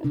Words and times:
Hallo, 0.00 0.08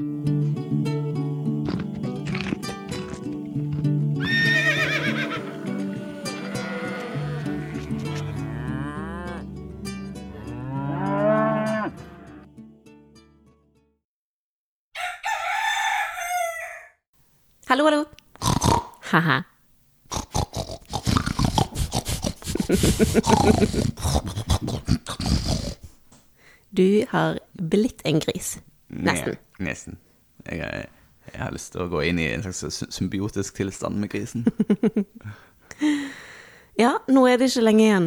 hallo. 17.85 18.05
Ha-ha. 19.11 19.43
Du 26.69 27.05
har 27.09 27.39
blitt 27.53 28.01
en 28.05 28.19
gris. 28.19 28.59
Nesten. 28.87 29.48
Nesten. 29.79 29.97
Jeg, 30.45 30.87
jeg 31.29 31.39
har 31.39 31.53
lyst 31.55 31.71
til 31.71 31.85
å 31.85 31.91
gå 31.91 32.01
inn 32.09 32.19
i 32.19 32.27
en 32.33 32.43
slags 32.43 32.83
symbiotisk 32.91 33.59
tilstand 33.61 33.99
med 34.01 34.11
grisen. 34.11 34.47
Ja, 36.79 36.93
nå 37.11 37.25
er 37.27 37.35
det 37.35 37.49
ikke 37.49 37.63
lenge 37.65 37.83
igjen. 37.83 38.05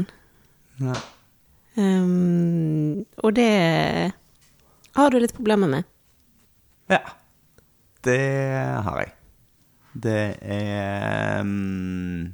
Nei. 0.80 1.00
Um, 1.76 3.02
og 3.20 3.34
det 3.36 3.48
har 4.96 5.12
du 5.12 5.18
litt 5.20 5.34
problemer 5.36 5.68
med. 5.68 5.90
Ja. 6.88 7.02
Det 8.00 8.16
har 8.86 9.02
jeg. 9.02 9.12
Det 9.92 10.22
er 10.40 11.44
um, 11.44 12.32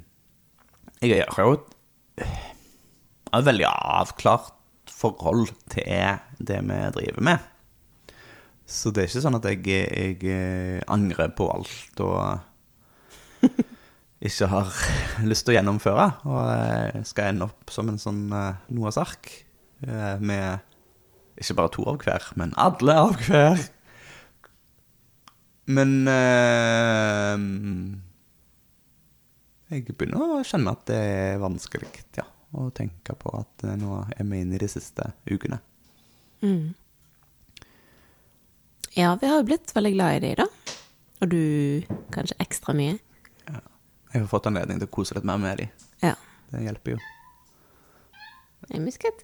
Jeg 1.03 1.27
har 1.27 1.43
jo 1.43 1.57
et 1.59 3.45
veldig 3.51 3.67
avklart 3.67 4.55
forhold 4.95 5.51
til 5.75 6.23
det 6.39 6.63
vi 6.71 6.79
driver 6.95 7.27
med. 7.33 7.48
Så 8.69 8.91
det 8.93 9.01
er 9.01 9.09
ikke 9.09 9.23
sånn 9.23 9.37
at 9.39 9.47
jeg, 9.49 9.63
jeg 9.65 10.19
eh, 10.29 10.79
angrer 10.93 11.31
på 11.33 11.47
alt 11.49 12.01
og 12.05 12.19
ikke 14.29 14.49
har 14.51 14.69
lyst 15.25 15.47
til 15.47 15.55
å 15.55 15.57
gjennomføre. 15.57 16.05
Og 16.29 16.41
eh, 16.53 16.99
skal 17.09 17.31
ende 17.31 17.47
opp 17.49 17.73
som 17.73 17.89
en 17.89 17.97
sånn 18.01 18.27
eh, 18.35 18.59
Noahs 18.75 18.99
ark 19.01 19.31
med 19.79 20.59
ikke 21.39 21.55
bare 21.55 21.71
to 21.71 21.85
av 21.87 22.01
hver, 22.03 22.25
men 22.35 22.51
alle 22.59 22.95
av 22.99 23.13
hver. 23.23 23.61
Men 25.71 25.93
eh, 26.11 27.37
Jeg 29.69 29.85
begynner 29.93 30.35
å 30.39 30.43
kjenne 30.43 30.73
at 30.75 30.83
det 30.89 30.99
er 30.99 31.41
vanskelig, 31.41 31.89
ja. 32.17 32.27
Å 32.57 32.67
tenke 32.73 33.13
på 33.13 33.29
at 33.37 33.63
nå 33.77 33.99
er 34.09 34.25
vi 34.25 34.39
inne 34.41 34.57
i 34.57 34.61
de 34.63 34.67
siste 34.71 35.11
ukene. 35.29 35.59
Ja, 38.97 39.13
vi 39.21 39.27
har 39.29 39.41
jo 39.41 39.47
blitt 39.49 39.73
veldig 39.75 39.91
glad 39.93 40.17
i 40.17 40.21
deg, 40.23 40.39
da. 40.39 40.47
Og 41.19 41.29
du 41.29 41.41
kanskje 42.13 42.37
ekstra 42.41 42.73
mye. 42.77 42.97
Ja. 43.49 43.61
Jeg 44.13 44.23
har 44.23 44.29
fått 44.31 44.47
anledning 44.49 44.79
til 44.81 44.89
å 44.89 44.93
kose 44.93 45.17
litt 45.17 45.27
mer 45.27 45.41
med 45.41 45.61
dem. 45.61 45.73
Ja. 46.01 46.15
Det 46.49 46.63
hjelper 46.65 46.95
jo. 46.95 47.01
En 48.73 48.85
musket. 48.85 49.21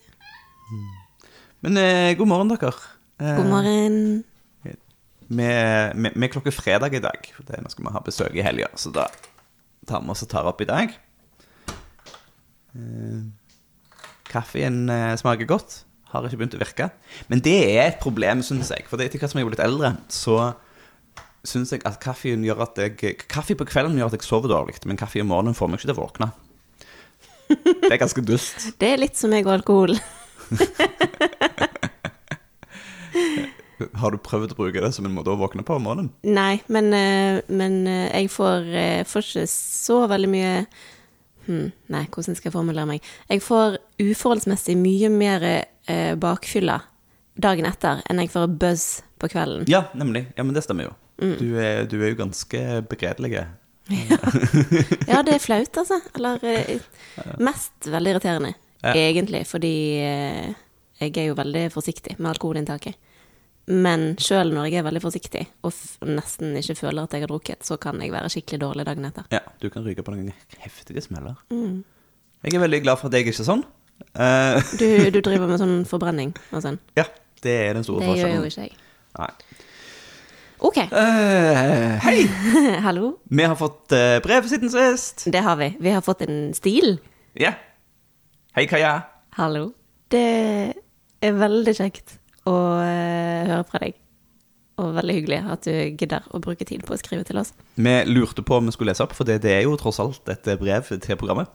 Men 1.65 1.79
eh, 1.81 2.13
god 2.17 2.29
morgen, 2.29 2.51
dere. 2.53 2.73
Eh, 3.21 3.37
God 3.39 3.49
morgen. 3.49 3.99
Vi 5.25 5.45
er 5.47 6.29
klokken 6.29 6.53
fredag 6.53 6.93
i 6.93 7.01
dag. 7.01 7.31
for 7.33 7.49
er, 7.49 7.63
nå 7.65 7.71
skal 7.73 7.87
vi 7.87 7.95
ha 7.95 8.03
besøk 8.05 8.35
i 8.37 8.45
helga, 8.45 8.69
så 8.77 8.91
da 8.93 9.07
tar 9.89 10.03
vi 10.03 10.13
oss 10.13 10.21
og 10.25 10.29
tar 10.29 10.49
opp 10.49 10.61
i 10.61 10.69
dag. 10.69 10.93
Eh, 12.75 13.25
kaffen 14.29 14.89
eh, 14.89 15.15
smaker 15.17 15.49
godt. 15.49 15.84
Har 16.15 16.29
ikke 16.29 16.39
begynt 16.41 16.55
å 16.57 16.61
virke. 16.61 16.89
Men 17.31 17.41
det 17.45 17.57
er 17.75 17.89
et 17.89 17.99
problem, 18.03 18.43
syns 18.45 18.71
jeg. 18.71 18.87
For 18.89 18.97
det, 18.97 19.09
etter 19.09 19.21
hvert 19.21 19.33
som 19.33 19.41
jeg 19.41 19.47
blir 19.47 19.57
litt 19.57 19.65
eldre, 19.65 19.95
så 20.11 20.53
syns 21.45 21.73
jeg 21.75 21.83
at 21.85 21.99
kaffen 22.01 22.45
gjør 22.45 22.63
at 22.65 22.79
jeg 22.81 23.19
Kaffe 23.29 23.57
på 23.57 23.67
kvelden 23.69 23.99
gjør 23.99 24.09
at 24.09 24.17
jeg 24.17 24.25
sover 24.25 24.49
dårlig, 24.51 24.79
men 24.89 24.97
kaffe 24.99 25.21
om 25.21 25.29
morgenen 25.29 25.57
får 25.57 25.69
meg 25.69 25.79
ikke 25.79 25.91
til 25.91 25.97
å 25.97 26.01
våkne. 26.01 26.31
Det 27.45 27.91
er 27.93 28.01
ganske 28.01 28.23
dust. 28.25 28.69
Det 28.81 28.93
er 28.95 29.01
litt 29.03 29.19
som 29.19 29.29
meg 29.33 29.45
og 29.45 29.59
alkohol. 29.59 29.93
Har 33.99 34.13
du 34.13 34.17
prøvd 34.23 34.53
å 34.53 34.57
bruke 34.57 34.81
det 34.81 34.91
som 34.95 35.05
en 35.07 35.13
måte 35.13 35.33
å 35.33 35.39
våkne 35.39 35.65
på 35.67 35.75
om 35.77 35.85
morgenen? 35.85 36.11
Nei, 36.23 36.63
men, 36.71 36.93
eh, 36.95 37.41
men 37.51 37.81
eh, 37.91 38.07
jeg 38.21 38.31
får, 38.31 38.69
eh, 38.71 39.03
får 39.07 39.25
ikke 39.27 39.47
så 39.51 39.97
veldig 40.09 40.31
mye 40.31 40.53
hm, 41.45 41.71
Nei, 41.93 42.03
hvordan 42.11 42.35
skal 42.37 42.49
jeg 42.49 42.55
formulere 42.55 42.87
meg? 42.89 43.05
Jeg 43.29 43.41
får 43.45 43.77
uforholdsmessig 44.01 44.75
mye 44.79 45.09
mer 45.13 45.43
eh, 45.51 46.15
bakfylla 46.19 46.79
dagen 47.35 47.65
etter 47.67 48.01
enn 48.09 48.21
jeg 48.23 48.31
får 48.31 48.47
buzz 48.61 48.85
på 49.19 49.27
kvelden. 49.31 49.65
Ja, 49.71 49.85
nemlig. 49.97 50.25
Ja, 50.37 50.43
men 50.43 50.55
det 50.55 50.63
stemmer 50.65 50.89
jo. 50.89 50.93
Du, 51.19 51.47
er, 51.59 51.85
du 51.87 51.97
er 52.01 52.11
jo 52.13 52.17
ganske 52.25 52.61
begredelig. 52.89 53.45
Ja, 55.07 55.21
det 55.21 55.35
er 55.35 55.41
flaut, 55.43 55.77
altså. 55.77 55.99
Eller 56.17 56.41
eh, 56.49 56.79
mest 57.39 57.85
veldig 57.91 58.15
irriterende, 58.15 58.53
Ja. 58.83 58.93
egentlig, 58.97 59.43
fordi 59.47 59.73
eh, 60.01 60.53
jeg 60.99 61.17
er 61.17 61.27
jo 61.29 61.35
veldig 61.37 61.67
forsiktig 61.73 62.15
med 62.19 62.31
alkoholinntaket. 62.33 62.95
Men 63.65 64.11
sjøl 64.21 64.51
når 64.53 64.67
jeg 64.69 64.77
er 64.79 64.85
veldig 64.85 65.01
forsiktig 65.01 65.41
og 65.65 65.73
nesten 66.05 66.53
ikke 66.59 66.75
føler 66.77 67.07
at 67.07 67.15
jeg 67.17 67.23
har 67.25 67.31
drukket, 67.31 67.65
så 67.65 67.79
kan 67.81 67.97
jeg 68.03 68.13
være 68.13 68.29
skikkelig 68.29 68.59
dårlig 68.61 68.85
dagen 68.85 69.07
etter. 69.09 69.25
Ja, 69.33 69.41
du 69.61 69.71
kan 69.73 69.85
ryke 69.85 70.05
på 70.05 70.13
noen 70.13 70.29
heftige 70.61 71.01
smeller. 71.01 71.39
Jeg 71.49 72.53
er 72.53 72.61
veldig 72.61 72.81
glad 72.85 73.01
for 73.01 73.09
at 73.09 73.17
jeg 73.17 73.25
ikke 73.25 73.39
er 73.41 73.49
sånn. 73.49 73.63
Uh. 74.13 74.59
Du, 74.81 74.85
du 75.09 75.17
driver 75.23 75.49
med 75.49 75.61
sånn 75.61 75.77
forbrenning 75.89 76.35
og 76.51 76.61
sånn. 76.65 76.77
ja, 76.99 77.07
det 77.41 77.55
er 77.69 77.77
den 77.77 77.85
store 77.87 78.03
Det 78.05 78.19
gjør 78.19 78.35
jo 78.35 78.49
ikke 78.51 78.67
jeg. 78.67 78.75
Nei. 79.17 79.31
Ok, 80.65 80.77
Uh, 80.87 81.97
hei! 82.05 82.19
hallo. 82.85 83.15
Vi 83.27 83.43
har 83.43 83.57
fått 83.59 83.93
uh, 83.95 84.17
brev 84.23 84.45
siden 84.49 84.71
sist. 84.71 85.25
Det 85.33 85.41
har 85.43 85.57
vi. 85.59 85.71
Vi 85.83 85.91
har 85.93 86.05
fått 86.05 86.23
en 86.25 86.53
stil. 86.57 86.99
Ja. 87.39 87.51
Hei, 88.55 88.65
Kaja. 88.71 88.93
Hallo. 89.35 89.71
Det 90.13 90.23
er 91.25 91.35
veldig 91.41 91.73
kjekt 91.75 92.15
å 92.49 92.55
eh, 92.83 93.45
høre 93.49 93.63
fra 93.69 93.81
deg. 93.85 93.95
Og 94.83 94.89
veldig 94.97 95.13
hyggelig 95.15 95.37
at 95.53 95.63
du 95.69 95.71
gidder 95.95 96.25
å 96.35 96.41
bruke 96.43 96.65
tid 96.67 96.81
på 96.83 96.95
å 96.95 96.99
skrive 96.99 97.23
til 97.27 97.37
oss. 97.39 97.53
Vi 97.79 97.93
lurte 98.09 98.43
på 98.43 98.57
om 98.57 98.65
vi 98.67 98.73
skulle 98.75 98.91
lese 98.91 99.05
opp, 99.05 99.13
for 99.15 99.23
det, 99.27 99.37
det 99.45 99.53
er 99.55 99.63
jo 99.63 99.77
tross 99.79 100.01
alt 100.03 100.27
et 100.33 100.49
brev 100.59 100.89
til 100.99 101.15
programmet. 101.21 101.47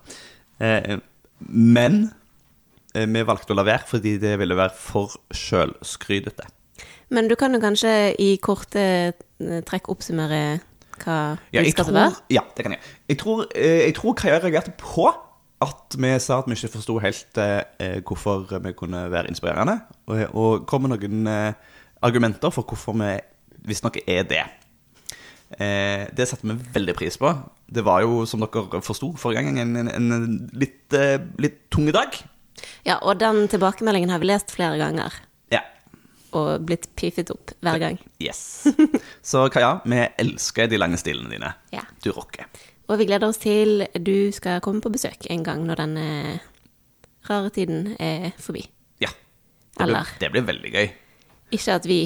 Eh, 0.61 0.97
men 1.45 1.99
eh, 2.95 3.05
vi 3.05 3.27
valgte 3.29 3.53
å 3.53 3.59
la 3.61 3.67
være 3.69 3.87
fordi 3.91 4.17
det 4.23 4.39
ville 4.41 4.57
være 4.57 4.73
for 4.77 5.13
sjølskrytete. 5.37 6.49
Men 7.13 7.29
du 7.29 7.35
kan 7.37 7.53
jo 7.53 7.61
kanskje 7.61 7.93
i 8.23 8.33
korte 8.43 8.83
eh, 9.13 9.61
trekk 9.69 9.91
oppsummere 9.93 10.61
hva 11.01 11.19
Ja, 11.53 11.63
budskapet 11.65 11.97
var? 11.97 12.17
ja, 12.33 12.43
det 12.57 12.65
kan 12.67 12.75
jeg. 12.77 12.83
Jeg 13.13 13.19
tror, 13.21 13.45
eh, 13.57 13.83
jeg 13.89 13.95
tror 14.01 14.17
Kaja 14.21 14.41
reagerte 14.41 14.73
på 14.81 15.11
at 15.61 15.97
vi 16.01 16.13
sa 16.23 16.39
at 16.41 16.49
vi 16.49 16.57
ikke 16.57 16.73
forsto 16.79 16.97
helt 17.05 17.41
eh, 17.43 17.99
hvorfor 18.07 18.47
vi 18.65 18.73
kunne 18.77 19.05
være 19.13 19.29
inspirerende, 19.29 19.81
og, 20.09 20.23
og 20.33 20.65
kom 20.71 20.87
med 20.87 20.95
noen 20.95 21.29
eh, 21.29 21.77
argumenter 22.07 22.53
for 22.55 22.65
hvorfor 22.65 22.97
vi 22.97 23.13
visstnok 23.69 24.01
er 24.07 24.25
det. 24.29 24.45
Eh, 25.59 26.07
det 26.17 26.29
satte 26.31 26.47
vi 26.47 26.57
veldig 26.75 26.95
pris 26.97 27.19
på. 27.21 27.33
Det 27.67 27.85
var 27.85 28.05
jo, 28.07 28.25
som 28.27 28.43
dere 28.45 28.83
forsto 28.87 29.13
forrige 29.21 29.45
gang, 29.49 29.59
en, 29.61 29.77
en, 29.83 30.13
en 30.15 30.37
litt, 30.57 30.87
eh, 30.97 31.19
litt 31.43 31.67
tung 31.75 31.91
dag. 31.93 32.17
Ja, 32.87 32.99
og 33.01 33.19
den 33.21 33.47
tilbakemeldingen 33.51 34.13
har 34.13 34.23
vi 34.23 34.31
lest 34.31 34.53
flere 34.55 34.79
ganger. 34.81 35.15
Ja. 35.53 35.65
Og 36.37 36.65
blitt 36.69 36.89
piffet 36.97 37.33
opp 37.35 37.53
hver 37.65 37.81
gang. 37.83 38.01
Yes. 38.23 38.65
Så 39.27 39.49
Kaja, 39.53 39.79
vi 39.85 40.05
elsker 40.23 40.71
de 40.71 40.81
lange 40.81 41.01
stilene 41.01 41.33
dine. 41.33 41.55
Ja. 41.75 41.85
Du 42.05 42.13
rocker. 42.15 42.49
Og 42.91 42.99
vi 42.99 43.07
gleder 43.07 43.29
oss 43.31 43.39
til 43.39 43.85
du 43.95 44.33
skal 44.35 44.63
komme 44.65 44.83
på 44.83 44.91
besøk 44.93 45.29
en 45.31 45.45
gang 45.47 45.63
når 45.67 45.85
denne 45.85 46.07
rare 47.29 47.53
tiden 47.55 47.93
er 48.03 48.33
forbi. 48.43 48.65
Ja. 49.03 49.13
Det 49.79 49.87
blir, 49.87 50.11
det 50.21 50.31
blir 50.35 50.49
veldig 50.49 50.73
gøy. 50.75 50.89
Ikke 51.55 51.77
at 51.79 51.87
vi 51.87 52.01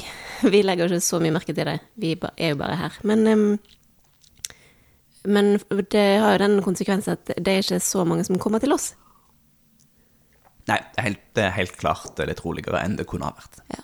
Vi 0.52 0.60
legger 0.62 0.92
ikke 0.92 1.00
så 1.04 1.20
mye 1.22 1.32
merke 1.32 1.54
til 1.56 1.64
det. 1.68 1.78
Vi 1.96 2.12
er 2.36 2.52
jo 2.52 2.60
bare 2.60 2.76
her. 2.76 2.98
Men 3.02 3.58
Men 5.24 5.58
det 5.90 6.20
har 6.20 6.36
jo 6.36 6.42
den 6.44 6.62
konsekvens 6.62 7.08
at 7.08 7.32
det 7.32 7.48
er 7.48 7.64
ikke 7.64 7.80
så 7.80 8.04
mange 8.04 8.24
som 8.24 8.38
kommer 8.38 8.60
til 8.60 8.72
oss. 8.76 8.92
Nei, 10.68 10.78
det 10.80 11.00
er 11.00 11.06
helt, 11.08 11.24
det 11.36 11.44
er 11.44 11.56
helt 11.58 11.76
klart 11.80 12.20
litt 12.28 12.44
roligere 12.44 12.82
enn 12.84 12.96
det 12.96 13.06
kunne 13.08 13.28
ha 13.28 13.32
vært. 13.36 13.60
Ja. 13.72 13.82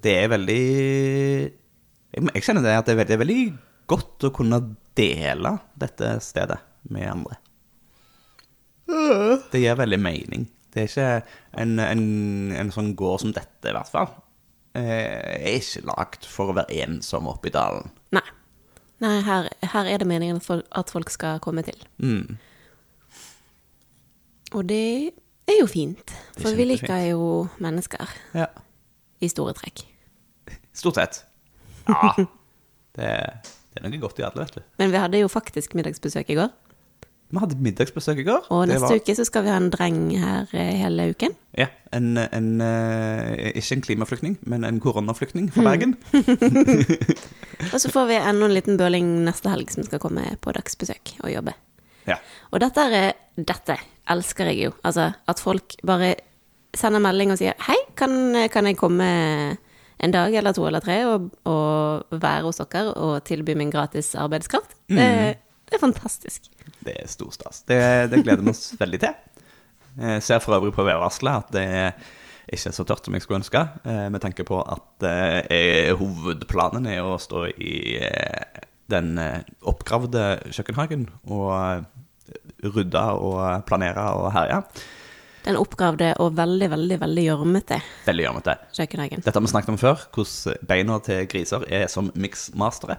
Det 0.00 0.12
er 0.16 0.28
veldig 0.28 0.62
Jeg, 2.10 2.42
kjenner 2.42 2.62
det 2.66 2.74
at 2.76 2.86
det 2.88 2.94
er, 2.94 3.00
veldig, 3.04 3.18
veldig 3.22 3.40
godt 3.90 4.26
å 4.26 4.32
kunne 4.34 4.58
dele 5.00 5.56
dette 5.80 6.14
stedet 6.24 6.60
med 6.92 7.08
andre. 7.16 7.40
Det 9.50 9.60
gir 9.62 9.78
veldig 9.78 9.98
mening. 10.02 10.48
Det 10.70 10.82
er 10.84 10.88
ikke 10.90 11.06
en, 11.62 11.78
en, 11.82 12.02
en 12.60 12.72
sånn 12.74 12.92
gård 12.98 13.22
som 13.24 13.32
dette, 13.34 13.70
i 13.70 13.74
hvert 13.74 13.90
fall. 13.90 14.10
Eh, 14.78 15.40
er 15.40 15.56
ikke 15.58 15.82
lagd 15.88 16.26
for 16.30 16.50
å 16.52 16.56
være 16.60 16.76
ensom 16.84 17.26
oppe 17.30 17.50
i 17.50 17.54
dalen. 17.54 17.88
Nei. 18.14 18.22
Nei, 19.00 19.14
her, 19.24 19.48
her 19.72 19.88
er 19.88 20.02
det 20.02 20.06
meningen 20.10 20.38
at 20.76 20.90
folk, 20.92 21.10
skal 21.10 21.40
komme 21.42 21.62
til. 21.66 21.78
Mm. 22.04 22.36
Og 24.52 24.66
det 24.68 24.82
er 25.48 25.56
jo 25.60 25.68
fint. 25.70 26.12
Er 26.36 26.42
For 26.44 26.58
vi 26.58 26.66
liker 26.68 27.06
jo 27.08 27.22
mennesker 27.62 28.12
Ja. 28.36 28.50
i 29.22 29.30
store 29.32 29.54
trekk. 29.56 29.86
Stort 30.76 31.00
sett. 31.00 31.22
Ja. 31.88 32.12
Det, 32.90 33.06
det 33.74 33.84
er 33.84 33.88
noe 33.88 34.00
godt 34.02 34.18
i 34.18 34.26
alle, 34.26 34.42
vet 34.44 34.56
du. 34.58 34.62
Men 34.82 34.90
vi 34.90 34.98
hadde 34.98 35.20
jo 35.22 35.28
faktisk 35.30 35.74
middagsbesøk 35.78 36.30
i 36.34 36.36
går. 36.40 36.50
Vi 37.30 37.38
hadde 37.38 37.56
middagsbesøk 37.62 38.18
i 38.18 38.24
går. 38.26 38.48
Og 38.50 38.64
neste 38.66 38.88
var- 38.88 38.96
uke 38.98 39.14
så 39.14 39.24
skal 39.28 39.44
vi 39.46 39.52
ha 39.52 39.58
en 39.60 39.68
dreng 39.70 39.98
her 40.18 40.48
eh, 40.50 40.72
hele 40.80 41.04
uken. 41.12 41.36
Ja, 41.58 41.68
en, 41.94 42.16
en 42.18 42.48
eh, 42.66 43.52
Ikke 43.54 43.76
en 43.76 43.84
klimaflyktning, 43.86 44.34
men 44.50 44.64
en 44.66 44.80
koronaflyktning 44.82 45.52
fra 45.54 45.62
Bergen. 45.68 45.94
Og 47.72 47.78
så 47.80 47.90
får 47.92 48.08
vi 48.10 48.16
enda 48.18 48.48
en 48.48 48.54
liten 48.56 48.78
bøling 48.80 49.06
neste 49.26 49.50
helg 49.52 49.70
som 49.70 49.86
skal 49.86 50.00
komme 50.02 50.24
på 50.42 50.54
dagsbesøk 50.56 51.14
og 51.22 51.30
jobbe. 51.30 51.54
Ja. 52.08 52.16
Og 52.50 52.62
dette, 52.64 52.82
er, 52.90 53.12
dette 53.36 53.76
elsker 54.10 54.50
jeg 54.50 54.64
jo. 54.64 54.74
Altså 54.82 55.10
at 55.30 55.42
folk 55.42 55.76
bare 55.86 56.14
sender 56.74 57.02
melding 57.04 57.30
og 57.34 57.38
sier 57.40 57.54
hei, 57.66 57.76
kan, 57.98 58.16
kan 58.50 58.66
jeg 58.66 58.78
komme 58.80 59.06
en 60.00 60.14
dag 60.14 60.34
eller 60.34 60.56
to 60.56 60.64
eller 60.66 60.84
tre 60.84 60.98
og, 61.08 61.30
og 61.48 62.20
være 62.22 62.46
hos 62.46 62.60
dere 62.62 62.94
og 62.94 63.18
tilby 63.28 63.56
min 63.58 63.72
gratis 63.72 64.14
arbeidskraft? 64.18 64.76
Det, 64.88 65.10
det 65.68 65.76
er 65.76 65.82
fantastisk. 65.82 66.48
Det 66.80 66.96
er 67.02 67.10
stor 67.10 67.34
stas. 67.36 67.62
Det, 67.68 67.80
det 68.12 68.22
gleder 68.24 68.46
vi 68.46 68.54
oss 68.54 68.70
veldig 68.82 69.02
til. 69.02 69.18
Jeg 70.00 70.24
ser 70.24 70.40
for 70.42 70.56
øvrig 70.56 70.72
på 70.76 70.86
værvarselet 70.86 71.44
at 71.44 71.54
det 71.54 71.68
ikke 72.50 72.70
er 72.70 72.74
så 72.74 72.86
tørt 72.86 73.06
som 73.06 73.14
jeg 73.14 73.22
skulle 73.22 73.40
ønske, 73.42 73.60
eh, 73.84 74.06
med 74.10 74.22
tanke 74.22 74.44
på 74.46 74.58
at 74.62 75.06
eh, 75.06 75.92
hovedplanen 75.98 76.88
er 76.90 77.06
å 77.06 77.18
stå 77.20 77.44
i 77.52 77.74
eh, 78.00 78.62
den 78.90 79.18
eh, 79.22 79.44
oppgravde 79.70 80.24
kjøkkenhagen 80.50 81.06
og 81.30 81.52
eh, 81.54 81.84
rydde 82.66 83.04
og 83.22 83.68
planere 83.68 84.08
og 84.18 84.32
herje. 84.34 84.62
Den 85.44 85.56
oppgravde 85.56 86.10
og 86.20 86.34
veldig, 86.36 86.68
veldig, 86.74 86.96
veldig 87.00 87.22
gjørmete 87.24 87.78
Veldig 88.06 88.24
gjørmete. 88.26 88.54
kjøkkenhagen. 88.76 89.22
Dette 89.24 89.34
har 89.38 89.44
vi 89.46 89.52
snakket 89.52 89.72
om 89.72 89.78
før, 89.80 90.02
hvordan 90.14 90.66
beina 90.68 90.98
til 91.06 91.26
griser 91.32 91.64
er 91.72 91.86
som 91.88 92.10
miksmastere. 92.14 92.98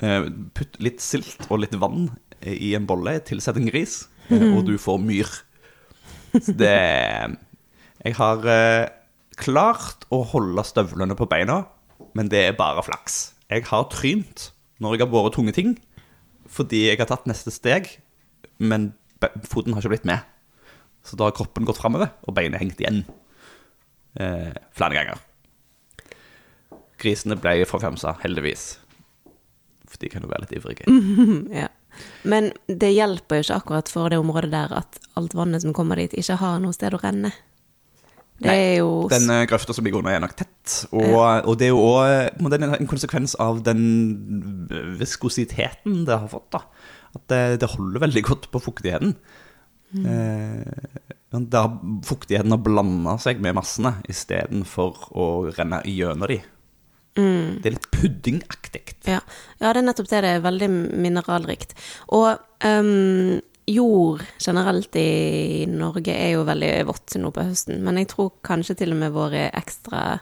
Eh, 0.00 0.28
Putt 0.56 0.78
litt 0.82 1.00
silt 1.04 1.44
og 1.50 1.60
litt 1.60 1.76
vann 1.80 2.08
i 2.44 2.72
en 2.76 2.86
bolle, 2.88 3.18
tilsett 3.24 3.56
en 3.60 3.68
gris, 3.68 4.06
eh, 4.30 4.46
og 4.56 4.64
du 4.66 4.74
får 4.80 4.98
myr. 5.00 5.28
Så 6.34 6.56
det 6.58 6.72
Jeg 8.04 8.16
har 8.18 8.42
eh, 8.50 8.88
klart 9.36 10.04
å 10.12 10.22
holde 10.32 10.64
støvlene 10.66 11.14
på 11.16 11.28
beina, 11.30 11.62
men 12.14 12.28
det 12.28 12.42
er 12.48 12.56
bare 12.58 12.82
flaks. 12.84 13.34
Jeg 13.50 13.64
har 13.70 13.86
trynt 13.92 14.50
når 14.82 14.96
jeg 14.96 15.04
har 15.04 15.12
båret 15.12 15.36
tunge 15.36 15.52
ting, 15.54 15.76
fordi 16.50 16.88
jeg 16.88 16.98
har 16.98 17.06
tatt 17.08 17.26
neste 17.30 17.52
steg, 17.54 17.86
men 18.58 18.92
foten 19.48 19.72
har 19.76 19.80
ikke 19.84 19.94
blitt 19.94 20.08
med. 20.08 20.20
Så 21.04 21.18
da 21.20 21.28
har 21.28 21.36
kroppen 21.36 21.66
gått 21.68 21.80
framover, 21.80 22.14
og 22.24 22.36
beinet 22.36 22.62
hengt 22.62 22.80
igjen 22.80 23.02
eh, 24.16 24.52
flere 24.76 24.96
ganger. 24.96 25.22
Grisene 27.00 27.36
ble 27.36 27.64
forfjamsa, 27.68 28.16
heldigvis. 28.22 28.66
For 29.90 30.00
de 30.00 30.10
kan 30.12 30.24
jo 30.24 30.30
være 30.32 30.46
litt 30.46 30.58
ivrige. 30.58 30.88
Ja. 31.64 31.70
Men 32.26 32.48
det 32.66 32.88
hjelper 32.90 33.38
jo 33.38 33.44
ikke 33.44 33.56
akkurat 33.60 33.90
for 33.92 34.10
det 34.10 34.16
området 34.18 34.48
der 34.50 34.72
at 34.80 34.96
alt 35.14 35.36
vannet 35.38 35.62
som 35.62 35.74
kommer 35.76 36.00
dit, 36.00 36.16
ikke 36.18 36.40
har 36.40 36.56
noe 36.58 36.74
sted 36.74 36.96
å 36.96 36.98
renne. 36.98 37.30
Det 38.42 38.48
Nei, 38.50 38.56
er 38.58 38.72
jo 38.80 39.04
Den 39.12 39.28
eh, 39.30 39.44
grøfta 39.46 39.76
som 39.76 39.86
ligger 39.86 40.00
under, 40.00 40.16
er 40.16 40.24
nok 40.24 40.34
tett. 40.34 40.72
Og, 40.90 41.14
og 41.14 41.54
det 41.60 41.68
er 41.68 41.70
jo 41.70 41.84
òg 41.86 42.56
en 42.66 42.90
konsekvens 42.90 43.36
av 43.38 43.62
den 43.62 43.84
viskositeten 44.98 46.02
det 46.08 46.18
har 46.18 46.26
fått. 46.32 46.50
da. 46.56 46.64
At 47.14 47.28
det, 47.30 47.42
det 47.62 47.70
holder 47.76 48.02
veldig 48.08 48.24
godt 48.26 48.50
på 48.50 48.64
fuktigheten. 48.64 49.14
Eh, 50.02 50.98
der 51.34 51.70
fuktigheten 52.06 52.54
har 52.54 52.62
blanda 52.62 53.16
seg 53.22 53.40
med 53.42 53.56
massene 53.58 53.96
istedenfor 54.10 55.08
å 55.18 55.28
renne 55.54 55.80
gjennom 55.86 56.28
de. 56.30 56.40
Det 57.14 57.68
er 57.68 57.74
litt 57.76 57.90
puddingaktig. 57.94 58.84
Ja. 59.06 59.20
ja, 59.60 59.70
det 59.70 59.80
er 59.80 59.86
nettopp 59.86 60.10
det. 60.10 60.22
Det 60.24 60.30
er 60.34 60.44
veldig 60.44 60.68
mineralrikt. 61.04 61.74
Og 62.14 62.32
um, 62.66 63.40
jord 63.70 64.24
generelt 64.42 64.96
i 64.98 65.64
Norge 65.70 66.14
er 66.14 66.34
jo 66.34 66.46
veldig 66.48 66.72
vått 66.90 67.16
nå 67.20 67.30
på 67.34 67.46
høsten, 67.46 67.82
men 67.86 68.00
jeg 68.02 68.10
tror 68.12 68.34
kanskje 68.44 68.80
til 68.82 68.94
og 68.96 69.02
med 69.04 69.14
våre 69.16 69.48
ekstra 69.54 70.20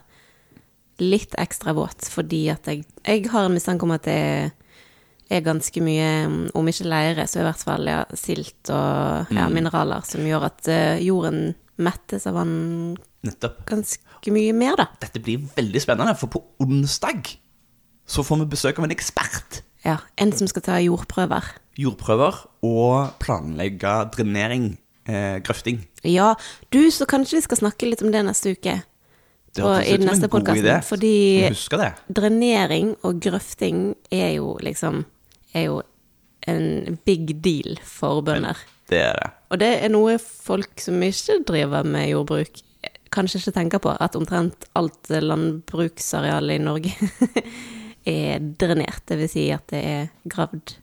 Litt 1.02 1.32
ekstra 1.40 1.72
våt, 1.74 2.04
fordi 2.12 2.44
at 2.52 2.68
jeg 2.68 2.84
Jeg 3.02 3.30
har 3.32 3.48
en 3.48 3.54
mistanke 3.56 3.82
om 3.82 3.94
at 3.94 4.04
det 4.06 4.12
er 4.12 4.50
ganske 5.30 5.80
mye, 5.80 6.50
om 6.54 6.68
ikke 6.68 6.84
leire, 6.88 7.26
så 7.30 7.40
i 7.40 7.46
hvert 7.46 7.62
fall 7.62 7.86
ja, 7.88 8.02
silt 8.18 8.68
og 8.74 9.30
ja, 9.32 9.46
mineraler 9.52 10.02
som 10.04 10.26
gjør 10.26 10.48
at 10.50 10.68
eh, 10.68 10.98
jorden 11.06 11.54
mettes 11.82 12.26
av 12.28 12.34
vann 12.36 12.96
Nettopp. 13.24 13.62
ganske 13.66 14.34
mye 14.34 14.52
mer, 14.52 14.76
da. 14.76 14.86
Dette 15.00 15.22
blir 15.22 15.44
veldig 15.56 15.80
spennende, 15.82 16.14
for 16.18 16.28
på 16.28 16.42
onsdag 16.60 17.36
så 18.06 18.24
får 18.26 18.42
vi 18.42 18.50
besøk 18.52 18.78
av 18.78 18.84
en 18.88 18.92
ekspert. 18.94 19.62
Ja, 19.86 19.98
En 20.20 20.32
som 20.36 20.46
skal 20.50 20.62
ta 20.62 20.76
jordprøver. 20.82 21.42
Jordprøver 21.78 22.42
og 22.66 23.14
planlegge 23.22 23.94
drenering, 24.14 24.76
eh, 25.08 25.38
grøfting. 25.40 25.80
Ja, 26.04 26.34
du, 26.70 26.90
så 26.90 27.06
kanskje 27.08 27.38
vi 27.40 27.46
skal 27.46 27.62
snakke 27.62 27.88
litt 27.88 28.02
om 28.02 28.12
det 28.12 28.24
neste 28.26 28.52
uke. 28.58 28.82
Og 29.60 29.84
i 29.84 29.96
den 29.98 30.06
neste 30.08 30.28
podkasten. 30.32 30.64
fordi-. 30.88 31.50
Drenering 32.08 32.94
og 33.04 33.20
grøfting 33.20 33.94
er 34.10 34.36
jo 34.38 34.54
liksom 34.64 35.04
Er 35.54 35.66
jo 35.66 35.82
en 36.48 36.98
big 37.04 37.42
deal 37.44 37.76
for 37.84 38.22
bønder. 38.24 38.56
Det 38.88 38.98
er 38.98 39.12
det. 39.20 39.30
Og 39.52 39.58
det 39.60 39.68
er 39.84 39.88
noe 39.92 40.14
folk 40.18 40.80
som 40.80 40.96
ikke 41.04 41.44
driver 41.46 41.84
med 41.84 42.08
jordbruk, 42.08 42.48
kanskje 43.12 43.38
ikke 43.42 43.52
tenker 43.58 43.78
på. 43.84 43.92
At 44.00 44.16
omtrent 44.16 44.64
alt 44.74 45.10
landbruksareal 45.12 46.50
i 46.50 46.58
Norge 46.58 46.94
er 48.08 48.40
drenert. 48.58 49.04
Det 49.06 49.18
vil 49.20 49.28
si 49.28 49.50
at 49.52 49.68
det 49.68 49.82
er 49.84 50.08
gravd 50.24 50.78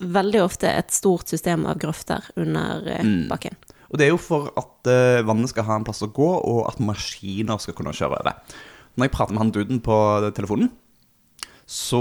veldig 0.00 0.40
ofte 0.44 0.68
et 0.72 0.92
stort 0.94 1.28
system 1.32 1.66
av 1.68 1.78
grøfter 1.80 2.28
under 2.36 2.86
eh, 2.86 3.02
Mm. 3.02 3.26
bakken. 3.28 3.56
Og 3.90 3.98
det 3.98 4.06
er 4.06 4.12
jo 4.12 4.20
for 4.20 4.50
at 4.58 4.90
uh, 4.90 5.26
vannet 5.26 5.52
skal 5.52 5.66
ha 5.68 5.76
en 5.78 5.86
plass 5.86 6.04
å 6.04 6.10
gå, 6.14 6.30
og 6.38 6.64
at 6.70 6.82
maskiner 6.82 7.60
skal 7.62 7.76
kunne 7.78 7.94
kjøre 7.96 8.18
over. 8.18 8.58
Når 8.96 9.08
jeg 9.08 9.14
prater 9.14 9.36
med 9.36 9.44
han 9.44 9.54
duden 9.54 9.82
på 9.84 9.96
telefonen, 10.36 10.72
så 11.66 12.00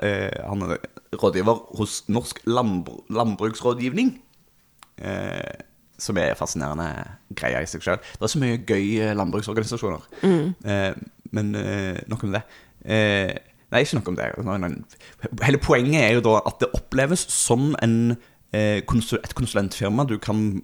eh, 0.00 0.32
Han 0.48 0.62
er 0.64 0.78
rådgiver 1.20 1.58
hos 1.76 1.98
Norsk 2.08 2.40
landbru 2.48 3.02
Landbruksrådgivning. 3.12 4.14
Eh, 4.96 5.60
som 6.00 6.16
er 6.20 6.34
fascinerende 6.36 6.88
greie 7.36 7.60
i 7.60 7.68
seg 7.68 7.84
sjøl. 7.84 8.00
Det 8.00 8.24
er 8.24 8.32
så 8.32 8.40
mye 8.40 8.56
gøy 8.56 9.14
landbruksorganisasjoner. 9.16 10.08
landbruksorganisasjoner. 10.24 10.56
Eh, 10.64 11.12
men 11.36 11.54
eh, 11.54 12.00
nok 12.08 12.24
om 12.26 12.34
det. 12.34 12.42
Eh, 12.84 13.32
nei, 13.72 13.82
ikke 13.82 14.00
nok 14.00 14.10
om 14.12 14.18
det. 14.18 14.28
Hele 15.42 15.60
poenget 15.62 16.02
er 16.02 16.16
jo 16.18 16.24
da 16.26 16.38
at 16.46 16.60
det 16.62 16.72
oppleves 16.76 17.26
som 17.32 17.74
en, 17.82 18.16
eh, 18.52 18.82
konsul 18.88 19.20
et 19.22 19.34
konsulentfirma 19.34 20.06
du 20.08 20.18
kan. 20.22 20.62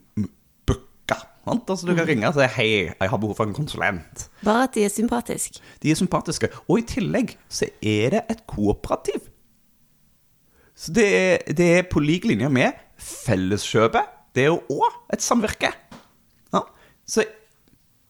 Sant? 1.42 1.70
Altså, 1.70 1.86
du 1.88 1.94
kan 1.98 2.06
ringe 2.06 2.28
og 2.28 2.34
si 2.34 2.46
'hei, 2.46 2.94
jeg 3.00 3.10
har 3.10 3.18
behov 3.18 3.34
for 3.36 3.44
en 3.44 3.54
konsulent'. 3.54 4.28
Bare 4.44 4.64
at 4.64 4.74
de 4.74 4.84
er 4.84 4.88
sympatiske. 4.88 5.60
De 5.82 5.90
er 5.90 5.94
sympatiske. 5.94 6.48
Og 6.68 6.78
i 6.78 6.82
tillegg 6.82 7.36
så 7.48 7.66
er 7.82 8.10
det 8.10 8.22
et 8.30 8.46
kooperativ. 8.46 9.26
Så 10.76 10.92
det 10.92 11.06
er, 11.16 11.38
det 11.52 11.78
er 11.78 11.82
på 11.90 12.00
lik 12.00 12.24
linje 12.24 12.48
med 12.48 12.72
Felleskjøpet. 12.98 14.06
Det 14.34 14.42
er 14.42 14.46
jo 14.46 14.62
òg 14.70 14.92
et 15.12 15.22
samvirke. 15.22 15.72
Ja. 16.54 16.62
Så 17.06 17.24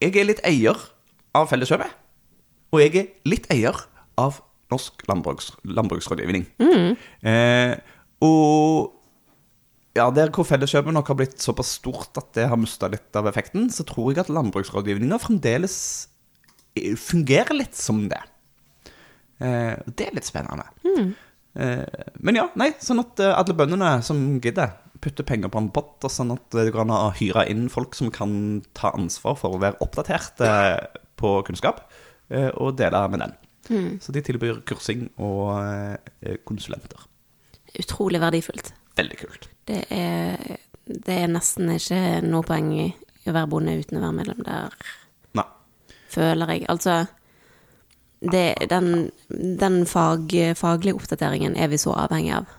jeg 0.00 0.16
er 0.16 0.24
litt 0.28 0.40
eier 0.44 0.76
av 1.34 1.48
Felleskjøpet. 1.48 1.90
Og 2.72 2.80
jeg 2.80 2.96
er 2.96 3.06
litt 3.28 3.48
eier 3.52 3.76
av 4.18 4.40
Norsk 4.72 5.02
landbruks, 5.08 5.52
landbruksrådgivning. 5.64 6.46
Eh, 7.28 7.76
og 8.24 8.92
ja, 9.96 10.06
der 10.14 10.30
hvor 10.32 10.46
Felleskjøpet 10.48 10.94
nok 10.96 11.10
har 11.12 11.18
blitt 11.18 11.42
såpass 11.42 11.74
stort 11.78 12.16
at 12.20 12.30
det 12.36 12.46
har 12.48 12.60
mista 12.60 12.88
litt 12.92 13.12
av 13.18 13.26
effekten, 13.28 13.68
så 13.72 13.84
tror 13.88 14.12
jeg 14.12 14.22
at 14.24 14.30
landbruksrådgivninga 14.32 15.18
fremdeles 15.20 15.76
eh, 16.78 16.94
fungerer 16.96 17.58
litt 17.58 17.76
som 17.76 18.06
det. 18.08 18.22
Eh, 19.42 19.74
det 19.84 20.06
er 20.08 20.16
litt 20.16 20.28
spennende. 20.28 20.64
Eh, 21.52 21.84
men 22.24 22.40
ja, 22.40 22.46
nei, 22.56 22.70
sånn 22.80 23.02
at 23.04 23.20
eh, 23.20 23.34
alle 23.36 23.56
bøndene 23.58 23.98
som 24.06 24.22
gidder, 24.40 24.78
putter 25.02 25.26
penger 25.28 25.50
på 25.52 25.60
en 25.60 25.70
pott, 25.74 25.98
og 26.06 26.12
sånn 26.14 26.32
at 26.36 26.46
det 26.54 26.70
går 26.72 26.86
an 26.86 26.94
å 26.94 27.12
hyre 27.18 27.44
inn 27.50 27.66
folk 27.72 27.96
som 27.98 28.08
kan 28.14 28.62
ta 28.78 28.94
ansvar 28.96 29.36
for 29.40 29.56
å 29.56 29.60
være 29.60 29.80
oppdatert 29.84 30.40
eh, 30.46 30.78
på 31.20 31.36
kunnskap, 31.48 31.84
eh, 32.32 32.48
og 32.54 32.78
dele 32.80 33.04
med 33.12 33.26
den. 33.26 33.38
Så 34.02 34.10
de 34.12 34.18
tilbyr 34.26 34.64
kursing 34.66 35.04
og 35.22 35.54
konsulenter. 36.48 37.04
Utrolig 37.78 38.18
verdifullt. 38.20 38.72
Veldig 38.98 39.18
kult. 39.20 39.51
Det 39.68 39.84
er, 39.94 40.58
det 40.86 41.16
er 41.24 41.30
nesten 41.30 41.70
ikke 41.74 42.20
noe 42.26 42.46
poeng 42.46 42.72
i 42.74 42.86
å 43.28 43.34
være 43.34 43.50
bonde 43.52 43.74
uten 43.78 44.00
å 44.00 44.02
være 44.02 44.16
medlem 44.18 44.40
der, 44.46 44.72
Nei. 45.38 45.44
føler 46.10 46.54
jeg. 46.54 46.64
Altså, 46.72 46.96
det, 48.22 48.46
den, 48.70 49.10
den 49.30 49.82
fag, 49.86 50.32
faglige 50.58 50.98
oppdateringen 50.98 51.54
er 51.58 51.70
vi 51.70 51.78
så 51.78 51.94
avhengig 52.04 52.34
av. 52.40 52.50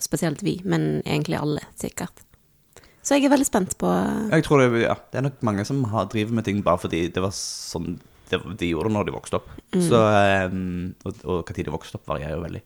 Spesielt 0.00 0.42
vi, 0.44 0.58
men 0.64 1.02
egentlig 1.04 1.38
alle, 1.40 1.64
sikkert. 1.80 2.24
Så 3.06 3.14
jeg 3.14 3.28
er 3.28 3.30
veldig 3.36 3.46
spent 3.46 3.76
på 3.78 3.86
Jeg 4.32 4.42
tror 4.42 4.64
det, 4.64 4.80
ja, 4.82 4.96
det 5.12 5.20
er 5.20 5.24
nok 5.28 5.42
mange 5.46 5.64
som 5.68 5.84
har, 5.92 6.08
driver 6.10 6.34
med 6.34 6.46
ting 6.48 6.58
bare 6.66 6.80
fordi 6.82 7.04
det 7.14 7.22
var 7.22 7.30
sånn 7.36 8.00
det, 8.26 8.40
de 8.58 8.72
gjorde 8.72 8.90
det 8.90 8.96
når 8.96 9.06
de 9.06 9.14
vokste 9.14 9.38
opp. 9.38 9.52
Så, 9.70 10.00
eh, 10.10 10.56
og 11.06 11.20
og 11.22 11.44
hva 11.46 11.54
tid 11.54 11.68
de 11.68 11.74
vokste 11.74 12.00
opp, 12.00 12.08
varierer 12.10 12.34
jo 12.34 12.42
veldig. 12.42 12.62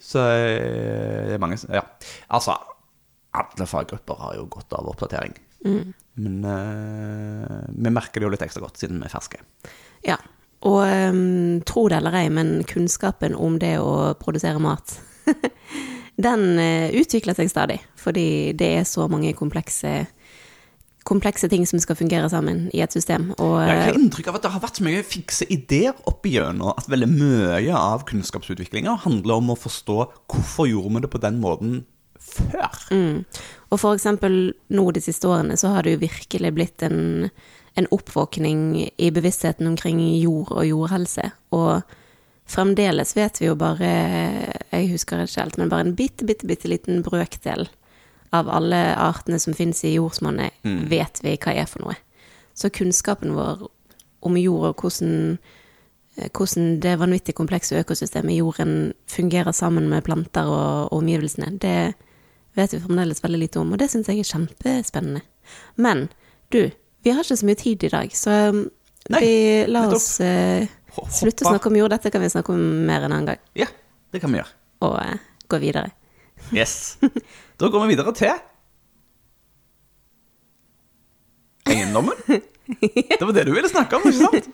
Så 0.00 0.22
eh, 0.24 1.26
det 1.28 1.36
er 1.36 1.42
mange 1.42 1.58
som 1.60 1.74
Ja. 1.76 1.82
Altså, 2.32 2.56
alle 3.42 3.68
faggrupper 3.68 4.22
har 4.22 4.38
jo 4.40 4.48
godt 4.52 4.74
av 4.78 4.88
oppdatering. 4.92 5.36
Men 6.16 6.44
uh, 6.44 7.66
vi 7.68 7.92
merker 7.92 8.20
det 8.20 8.26
jo 8.26 8.32
litt 8.32 8.44
ekstra 8.46 8.64
godt 8.64 8.80
siden 8.80 9.02
vi 9.02 9.08
er 9.08 9.12
ferske. 9.12 9.42
Ja. 10.06 10.18
Og 10.66 10.80
um, 10.82 11.60
tro 11.68 11.84
det 11.92 12.00
eller 12.00 12.16
ei, 12.16 12.28
men 12.32 12.58
kunnskapen 12.68 13.36
om 13.36 13.58
det 13.62 13.76
å 13.82 14.16
produsere 14.18 14.62
mat, 14.62 14.96
den 16.26 16.46
uh, 16.56 16.88
utvikler 16.96 17.36
seg 17.36 17.52
stadig. 17.52 17.80
Fordi 18.00 18.54
det 18.56 18.70
er 18.78 18.86
så 18.88 19.04
mange 19.12 19.34
komplekse, 19.36 20.06
komplekse 21.06 21.50
ting 21.52 21.66
som 21.68 21.82
skal 21.82 21.98
fungere 21.98 22.30
sammen 22.32 22.64
i 22.74 22.80
et 22.82 22.96
system. 22.96 23.28
Og 23.36 23.58
Jeg 23.60 23.82
har 23.82 23.92
eh, 23.92 24.00
inntrykk 24.00 24.32
av 24.32 24.38
at 24.40 24.46
det 24.46 24.54
har 24.54 24.64
vært 24.64 24.80
så 24.80 24.86
mye 24.86 25.04
fikse 25.06 25.50
ideer 25.52 26.00
opp 26.08 26.24
igjennom. 26.26 26.72
at 26.72 26.88
veldig 26.90 27.10
mye 27.12 27.76
av 27.76 28.06
kunnskapsutviklinga 28.08 28.96
handler 29.04 29.42
om 29.42 29.52
å 29.52 29.60
forstå 29.60 29.98
hvorfor 30.32 30.72
gjorde 30.72 30.96
vi 30.96 31.04
det 31.04 31.12
på 31.12 31.22
den 31.22 31.38
måten 31.44 31.84
før. 32.36 32.80
Og 33.70 33.80
for 33.82 33.96
eksempel 33.96 34.54
nå 34.72 34.88
de 34.94 35.02
siste 35.04 35.28
årene 35.28 35.58
så 35.58 35.74
har 35.74 35.86
det 35.86 35.96
jo 35.96 36.04
virkelig 36.04 36.52
blitt 36.54 36.84
en, 36.86 37.28
en 37.74 37.88
oppvåkning 37.94 38.60
i 38.96 39.10
bevisstheten 39.14 39.68
omkring 39.68 40.00
jord 40.20 40.52
og 40.54 40.66
jordhelse. 40.68 41.30
Og 41.56 41.82
fremdeles 42.46 43.16
vet 43.16 43.40
vi 43.42 43.50
jo 43.50 43.56
bare, 43.58 43.90
jeg 44.70 44.92
husker 44.92 45.24
ikke 45.24 45.42
helt, 45.42 45.58
men 45.58 45.72
bare 45.72 45.88
en 45.88 45.96
bitte, 45.98 46.26
bitte, 46.28 46.46
bitte 46.46 46.70
liten 46.70 47.02
brøkdel 47.06 47.66
av 48.34 48.50
alle 48.50 48.80
artene 48.98 49.38
som 49.42 49.54
finnes 49.54 49.82
i 49.86 49.96
jordsmonnet, 49.96 50.54
vet 50.90 51.22
vi 51.24 51.36
hva 51.40 51.54
er 51.54 51.68
for 51.70 51.86
noe. 51.86 51.96
Så 52.56 52.70
kunnskapen 52.72 53.34
vår 53.36 53.66
om 54.26 54.36
jord 54.40 54.70
og 54.70 54.82
hvordan, 54.82 55.38
eh, 56.16 56.30
hvordan 56.32 56.80
det 56.80 56.98
vanvittig 56.98 57.34
komplekse 57.36 57.78
økosystemet 57.78 58.38
jorden 58.38 58.92
fungerer 59.06 59.52
sammen 59.52 59.88
med 59.88 60.04
planter 60.04 60.48
og, 60.48 60.92
og 60.92 61.02
omgivelsene, 61.02 61.58
det 61.62 61.94
vet 62.56 62.74
vi 62.74 62.80
fremdeles 62.82 63.22
veldig 63.24 63.40
lite 63.40 63.60
om, 63.60 63.72
og 63.74 63.80
det 63.80 63.88
syns 63.92 64.08
jeg 64.10 64.22
er 64.22 64.28
kjempespennende. 64.30 65.22
Men 65.80 66.06
du, 66.54 66.62
vi 67.04 67.12
har 67.12 67.22
ikke 67.24 67.38
så 67.38 67.48
mye 67.48 67.60
tid 67.60 67.86
i 67.86 67.92
dag, 67.92 68.16
så 68.16 68.30
um, 68.50 68.62
Nei, 69.12 69.20
vi 69.22 69.34
la 69.70 69.84
oss 69.94 70.08
uh, 70.24 70.66
slutte 71.14 71.46
å 71.46 71.52
snakke 71.52 71.70
om 71.70 71.76
jord. 71.78 71.92
Dette 71.94 72.10
kan 72.10 72.24
vi 72.24 72.32
snakke 72.32 72.54
om 72.54 72.62
mer 72.88 73.06
en 73.06 73.12
annen 73.12 73.28
gang, 73.30 73.40
Ja, 73.58 73.68
det 74.14 74.22
kan 74.24 74.32
vi 74.34 74.40
gjøre. 74.40 74.52
og 74.88 74.98
uh, 74.98 75.16
gå 75.52 75.62
videre. 75.62 75.92
Yes. 76.54 76.98
Da 77.58 77.68
går 77.72 77.80
vi 77.86 77.94
videre 77.94 78.12
til 78.14 78.28
Eiendommen. 81.72 82.18
Det 82.66 83.20
var 83.22 83.32
det 83.36 83.44
du 83.46 83.52
ville 83.54 83.68
snakke 83.70 83.98
om, 83.98 84.06
ikke 84.08 84.26
sant? 84.26 84.48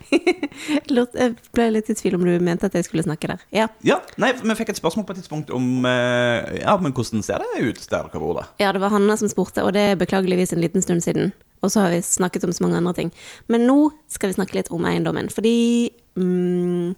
Jeg 1.22 1.30
ble 1.56 1.66
litt 1.72 1.88
i 1.90 1.96
tvil 1.96 2.16
om 2.18 2.24
du 2.26 2.32
mente 2.44 2.68
at 2.68 2.74
jeg 2.76 2.84
skulle 2.86 3.04
snakke 3.06 3.30
der. 3.32 3.44
Ja, 3.54 3.68
Ja, 3.86 4.00
nei, 4.20 4.32
Vi 4.36 4.56
fikk 4.58 4.72
et 4.74 4.80
spørsmål 4.80 5.06
på 5.08 5.14
et 5.14 5.22
tidspunkt 5.22 5.52
om 5.54 5.86
eh, 5.88 6.60
Ja, 6.60 6.76
men 6.82 6.92
hvordan 6.92 7.24
ser 7.24 7.40
det 7.42 7.62
ut 7.62 7.80
der 7.80 8.08
dere 8.10 8.20
bor, 8.20 8.34
da? 8.40 8.44
ja 8.60 8.72
det 8.74 8.82
var 8.82 8.92
Hanna 8.92 9.16
som 9.16 9.30
spurte, 9.32 9.64
og 9.64 9.72
det 9.76 9.84
er 9.92 10.00
beklageligvis 10.00 10.52
en 10.52 10.60
liten 10.62 10.84
stund 10.84 11.04
siden. 11.04 11.32
Og 11.62 11.70
så 11.72 11.84
har 11.84 11.94
vi 11.94 12.02
snakket 12.04 12.44
om 12.44 12.52
så 12.52 12.64
mange 12.66 12.80
andre 12.80 12.94
ting. 12.98 13.12
Men 13.48 13.64
nå 13.68 13.78
skal 14.10 14.32
vi 14.32 14.36
snakke 14.36 14.58
litt 14.58 14.70
om 14.74 14.84
eiendommen, 14.88 15.30
fordi 15.32 15.90
mm, 16.18 16.92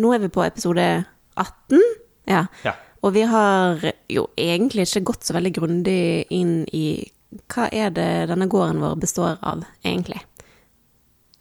Nå 0.00 0.10
er 0.10 0.24
vi 0.24 0.32
på 0.34 0.42
episode 0.42 1.04
18. 1.38 1.82
Ja. 2.26 2.46
Ja. 2.64 2.72
Og 3.04 3.12
vi 3.14 3.22
har 3.28 3.82
jo 4.10 4.24
egentlig 4.40 4.88
ikke 4.88 5.04
gått 5.12 5.26
så 5.28 5.36
veldig 5.36 5.52
grundig 5.54 6.24
inn 6.34 6.64
i 6.74 7.04
hva 7.52 7.68
er 7.72 7.90
det 7.94 8.08
denne 8.30 8.46
gården 8.50 8.80
vår 8.82 8.96
består 9.02 9.38
av, 9.42 9.64
egentlig. 9.84 10.20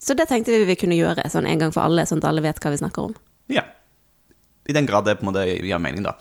Så 0.03 0.15
det 0.19 0.27
tenkte 0.27 0.51
vi 0.51 0.65
vi 0.67 0.75
kunne 0.75 0.97
gjøre 0.97 1.23
sånn 1.31 1.45
en 1.47 1.59
gang 1.61 1.71
for 1.71 1.85
alle, 1.85 2.03
sånn 2.05 2.19
at 2.19 2.27
alle 2.31 2.41
vet 2.43 2.59
hva 2.59 2.71
vi 2.73 2.79
snakker 2.81 3.09
om. 3.09 3.13
Ja. 3.53 3.63
I 4.67 4.73
den 4.75 4.85
grad 4.87 5.05
det 5.05 5.17
på 5.19 5.25
en 5.25 5.31
måte 5.31 5.45
gir 5.47 5.79
mening, 5.79 6.03
da. 6.03 6.15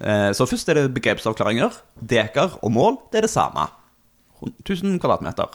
Eh, 0.00 0.30
Så 0.32 0.46
først 0.46 0.68
er 0.68 0.74
det 0.74 0.94
begrepsavklaringer. 0.94 1.74
Dekar 2.00 2.58
og 2.62 2.70
mål, 2.72 2.98
det 3.12 3.18
er 3.18 3.26
det 3.26 3.30
samme. 3.30 3.68
1000 4.64 4.98
kvadratmeter. 5.02 5.48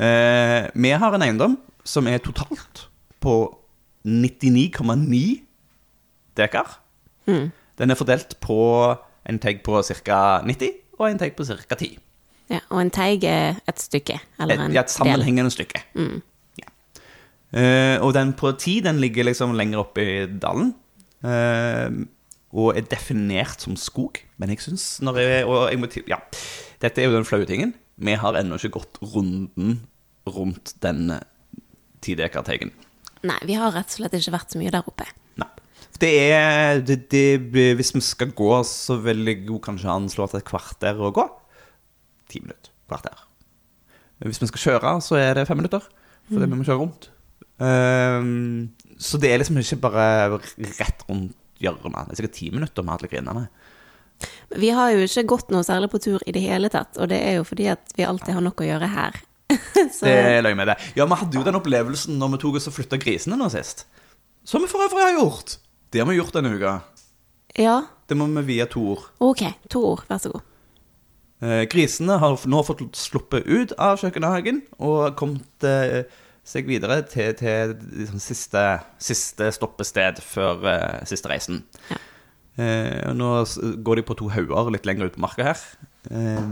Eh, 0.00 0.70
Vi 0.74 0.90
har 0.90 1.14
en 1.14 1.22
eiendom 1.22 1.58
som 1.84 2.06
er 2.06 2.18
totalt 2.18 2.86
på 3.20 3.54
99,9 4.04 5.40
dekar. 6.36 6.78
Den 7.26 7.90
er 7.90 7.94
fordelt 7.96 8.38
på 8.40 8.96
en 9.28 9.38
tegg 9.38 9.62
på 9.62 9.80
ca. 10.04 10.40
90 10.44 10.72
og 10.98 11.06
en 11.10 11.18
tegg 11.18 11.36
på 11.36 11.44
ca. 11.46 11.74
10. 11.76 11.98
Ja, 12.50 12.60
og 12.68 12.80
en 12.82 12.90
teig 12.90 13.24
er 13.30 13.60
et 13.70 13.82
stykke, 13.82 14.18
eller 14.40 14.56
Et, 14.56 14.60
en 14.66 14.74
ja, 14.74 14.82
et 14.82 14.90
del. 14.90 14.94
sammenhengende 14.96 15.52
stykke. 15.54 15.84
Ja. 16.58 16.70
Uh, 17.50 17.96
og 18.06 18.14
den 18.14 18.32
på 18.38 18.52
ti 18.58 18.80
den 18.82 18.98
ligger 19.02 19.28
liksom 19.28 19.54
lenger 19.58 19.84
oppe 19.84 20.06
i 20.06 20.16
dalen. 20.26 20.74
Uh, 21.22 22.06
og 22.50 22.74
er 22.74 22.86
definert 22.90 23.62
som 23.62 23.76
skog. 23.78 24.18
Men 24.42 24.50
jeg 24.50 24.64
syns 24.64 24.98
når 25.04 25.20
jeg, 25.22 25.46
og 25.46 25.70
jeg 25.70 25.78
må, 25.78 25.90
ja, 26.10 26.18
Dette 26.82 27.02
er 27.02 27.10
jo 27.10 27.14
den 27.14 27.28
flaue 27.28 27.46
tingen. 27.46 27.74
Vi 28.00 28.16
har 28.16 28.38
ennå 28.38 28.56
ikke 28.58 28.80
gått 28.80 28.98
runden 29.12 29.82
rundt 30.26 30.74
den 30.82 31.12
tidekarteigen. 32.04 32.72
Nei, 33.26 33.36
vi 33.44 33.56
har 33.60 33.74
rett 33.74 33.92
og 33.92 33.98
slett 33.98 34.16
ikke 34.16 34.32
vært 34.32 34.54
så 34.54 34.60
mye 34.60 34.72
der 34.72 34.86
oppe. 34.88 35.06
Nei. 35.40 35.50
Det 36.00 36.10
er 36.32 36.80
det, 36.80 37.02
det, 37.12 37.24
Hvis 37.76 37.92
vi 37.92 38.00
skal 38.04 38.32
gå, 38.32 38.50
så 38.64 38.96
vil 39.04 39.20
jeg 39.28 39.44
jo 39.50 39.60
kanskje 39.62 39.92
anslå 39.92 40.24
at 40.26 40.38
et 40.40 40.48
kvarter 40.48 40.96
å 40.96 41.12
gå. 41.14 41.26
Ti 42.30 42.42
minutter. 42.44 42.72
Kvarter. 42.90 43.24
Hvis 44.24 44.40
vi 44.42 44.48
skal 44.50 44.64
kjøre, 44.66 44.94
så 45.04 45.16
er 45.20 45.38
det 45.38 45.46
fem 45.48 45.58
minutter. 45.60 45.84
Fordi 46.30 46.46
vi 46.46 46.58
må 46.58 46.66
kjøre 46.66 46.82
rundt. 46.82 47.08
Um, 47.60 48.70
så 49.00 49.18
det 49.20 49.30
er 49.32 49.40
liksom 49.42 49.58
ikke 49.60 49.80
bare 49.84 50.04
rett 50.78 51.04
rundt 51.08 51.34
hjørnet. 51.60 52.06
Det 52.08 52.14
er 52.14 52.20
sikkert 52.20 52.36
ti 52.38 52.50
minutter 52.54 52.84
med 52.86 52.96
alle 52.96 53.10
kvinnene. 53.10 53.46
Vi 54.60 54.68
har 54.76 54.92
jo 54.92 55.04
ikke 55.06 55.24
gått 55.28 55.52
noe 55.52 55.64
særlig 55.64 55.88
på 55.92 56.00
tur 56.02 56.22
i 56.28 56.34
det 56.36 56.42
hele 56.44 56.68
tatt, 56.72 56.98
og 57.00 57.08
det 57.12 57.20
er 57.24 57.38
jo 57.38 57.46
fordi 57.48 57.70
at 57.72 57.94
vi 57.96 58.04
alltid 58.04 58.36
har 58.36 58.44
nok 58.44 58.60
å 58.60 58.68
gjøre 58.68 58.90
her. 58.92 59.16
så 59.96 60.04
Det 60.06 60.42
løy 60.44 60.52
med 60.58 60.70
det. 60.72 60.76
Ja, 60.98 61.06
vi 61.08 61.18
hadde 61.22 61.38
jo 61.40 61.46
den 61.46 61.58
opplevelsen 61.58 62.20
når 62.20 62.34
vi 62.34 62.42
tok 62.44 62.60
oss 62.60 62.68
og 62.70 62.76
flytta 62.76 63.00
grisene 63.00 63.38
nå 63.40 63.48
sist. 63.52 63.86
Som 64.44 64.64
vi 64.64 64.70
for 64.70 64.84
øvrig 64.84 65.04
har 65.04 65.16
gjort. 65.16 65.56
Det 65.90 66.02
har 66.02 66.08
vi 66.08 66.18
gjort 66.20 66.36
denne 66.36 66.52
uka. 66.54 66.76
ja, 67.58 67.80
Det 68.06 68.16
må 68.16 68.26
vi 68.40 68.42
via 68.54 68.66
to 68.66 68.82
ord. 68.94 69.08
ok, 69.20 69.42
to 69.68 69.84
ord, 69.94 70.04
vær 70.08 70.20
så 70.22 70.32
god. 70.34 70.44
Eh, 71.40 71.62
grisene 71.72 72.18
har 72.20 72.42
nå 72.52 72.64
fått 72.68 72.82
sluppet 73.00 73.46
ut 73.48 73.72
av 73.80 74.00
kjøkkenhagen 74.00 74.60
og 74.76 75.14
kommet 75.20 75.64
eh, 75.64 76.02
seg 76.44 76.68
videre 76.68 77.00
til, 77.08 77.32
til 77.38 77.74
liksom, 77.78 78.20
siste, 78.20 78.64
siste 79.00 79.48
stoppested 79.56 80.20
før 80.24 80.66
eh, 80.68 81.02
siste 81.08 81.32
reisen. 81.32 81.62
Ja. 81.90 82.00
Eh, 82.60 83.12
nå 83.16 83.30
går 83.86 84.00
de 84.00 84.04
på 84.04 84.16
to 84.18 84.28
hauger 84.34 84.72
litt 84.74 84.88
lenger 84.88 85.08
ut 85.08 85.16
på 85.16 85.22
marka 85.24 85.46
her. 85.52 85.62
Eh, 86.10 86.44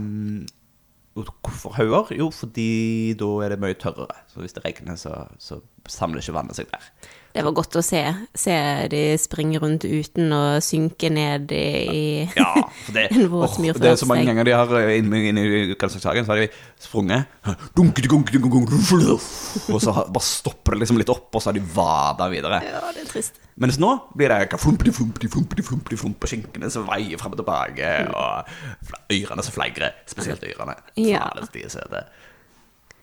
hvorfor 1.43 1.75
hauger? 1.77 2.13
Jo, 2.15 2.29
fordi 2.33 3.13
da 3.19 3.29
er 3.45 3.53
det 3.53 3.61
mye 3.61 3.77
tørrere. 3.77 4.23
Så 4.31 4.41
hvis 4.41 4.55
det 4.55 4.63
regner, 4.65 4.97
så, 4.99 5.25
så 5.41 5.59
samler 5.89 6.23
ikke 6.23 6.37
vannet 6.37 6.57
seg 6.57 6.69
der. 6.71 6.89
Det 7.29 7.43
var 7.45 7.53
godt 7.53 7.75
å 7.77 7.81
se. 7.85 7.99
Se 8.37 8.53
de 8.89 9.01
springe 9.21 9.59
rundt 9.61 9.85
uten 9.85 10.31
å 10.33 10.41
synke 10.65 11.11
ned 11.13 11.51
i 11.53 12.25
Ja, 12.33 12.55
det, 12.95 13.05
En 13.13 13.27
våt 13.29 13.59
myr 13.61 13.77
det 13.77 13.91
er 13.91 13.99
så 14.01 14.07
mange 14.09 14.25
ganger 14.25 14.47
de 14.47 14.55
har 14.55 14.73
eh, 14.79 14.95
inne 14.97 15.21
inn 15.29 15.41
i 15.41 15.75
Karlsbergshagen, 15.77 16.25
så 16.25 16.33
har 16.33 16.41
de 16.41 16.47
sprunget 16.81 17.29
dunke, 17.77 18.01
dunke, 18.01 18.33
dunke, 18.33 18.49
dunk, 18.49 18.73
dunk, 18.73 19.27
Og 19.69 19.77
så 19.83 19.93
bare 19.93 20.25
stopper 20.25 20.73
det 20.73 20.83
liksom 20.85 21.01
litt 21.01 21.13
opp, 21.13 21.29
og 21.29 21.43
så 21.43 21.51
har 21.51 21.59
de 21.59 21.63
vada 21.75 22.31
videre. 22.33 22.63
Ja, 22.65 22.81
det 22.95 23.05
er 23.05 23.11
trist. 23.13 23.37
Mens 23.59 23.77
nå 23.81 23.91
blir 24.17 24.31
det 24.33 24.57
flumpeti, 24.57 24.93
flumpeti, 24.95 25.29
flumpeti, 25.29 25.65
flumpeti, 25.67 25.99
flump, 25.99 26.23
og 26.23 26.31
skinkene 26.31 26.71
som 26.73 26.87
veier 26.89 27.19
fram 27.21 27.35
og 27.35 27.43
tilbake, 27.43 27.93
og 28.09 29.13
ørene 29.19 29.45
som 29.45 29.57
flagrer. 29.57 30.01
Spesielt 30.09 30.47
ørene. 30.49 30.79
Ja. 30.97 31.27
så 31.37 31.51
de 31.53 31.67
er 31.67 31.77
søte. 31.77 32.03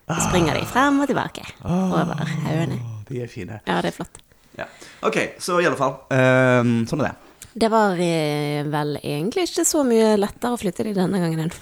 Springer 0.06 0.58
de 0.58 0.66
frem 0.70 1.02
og 1.02 1.10
tilbake 1.10 1.46
over 1.62 2.26
haugene. 2.46 2.95
De 3.08 3.22
er 3.22 3.30
fine. 3.30 3.60
Ja, 3.66 3.80
det 3.84 3.92
er 3.92 3.96
flott. 4.00 4.20
Ja. 4.56 4.66
Ok, 5.06 5.16
så 5.42 5.60
i 5.60 5.66
alle 5.68 5.78
fall. 5.78 5.98
Um, 6.10 6.78
sånn 6.88 7.04
er 7.04 7.10
det. 7.12 7.14
Det 7.56 7.70
var 7.72 7.96
eh, 8.04 8.66
vel 8.68 8.98
egentlig 9.00 9.46
ikke 9.48 9.64
så 9.64 9.80
mye 9.88 10.10
lettere 10.20 10.52
å 10.52 10.60
flytte 10.60 10.84
de 10.84 10.92
denne 10.96 11.20
gangen 11.22 11.46
enn 11.46 11.52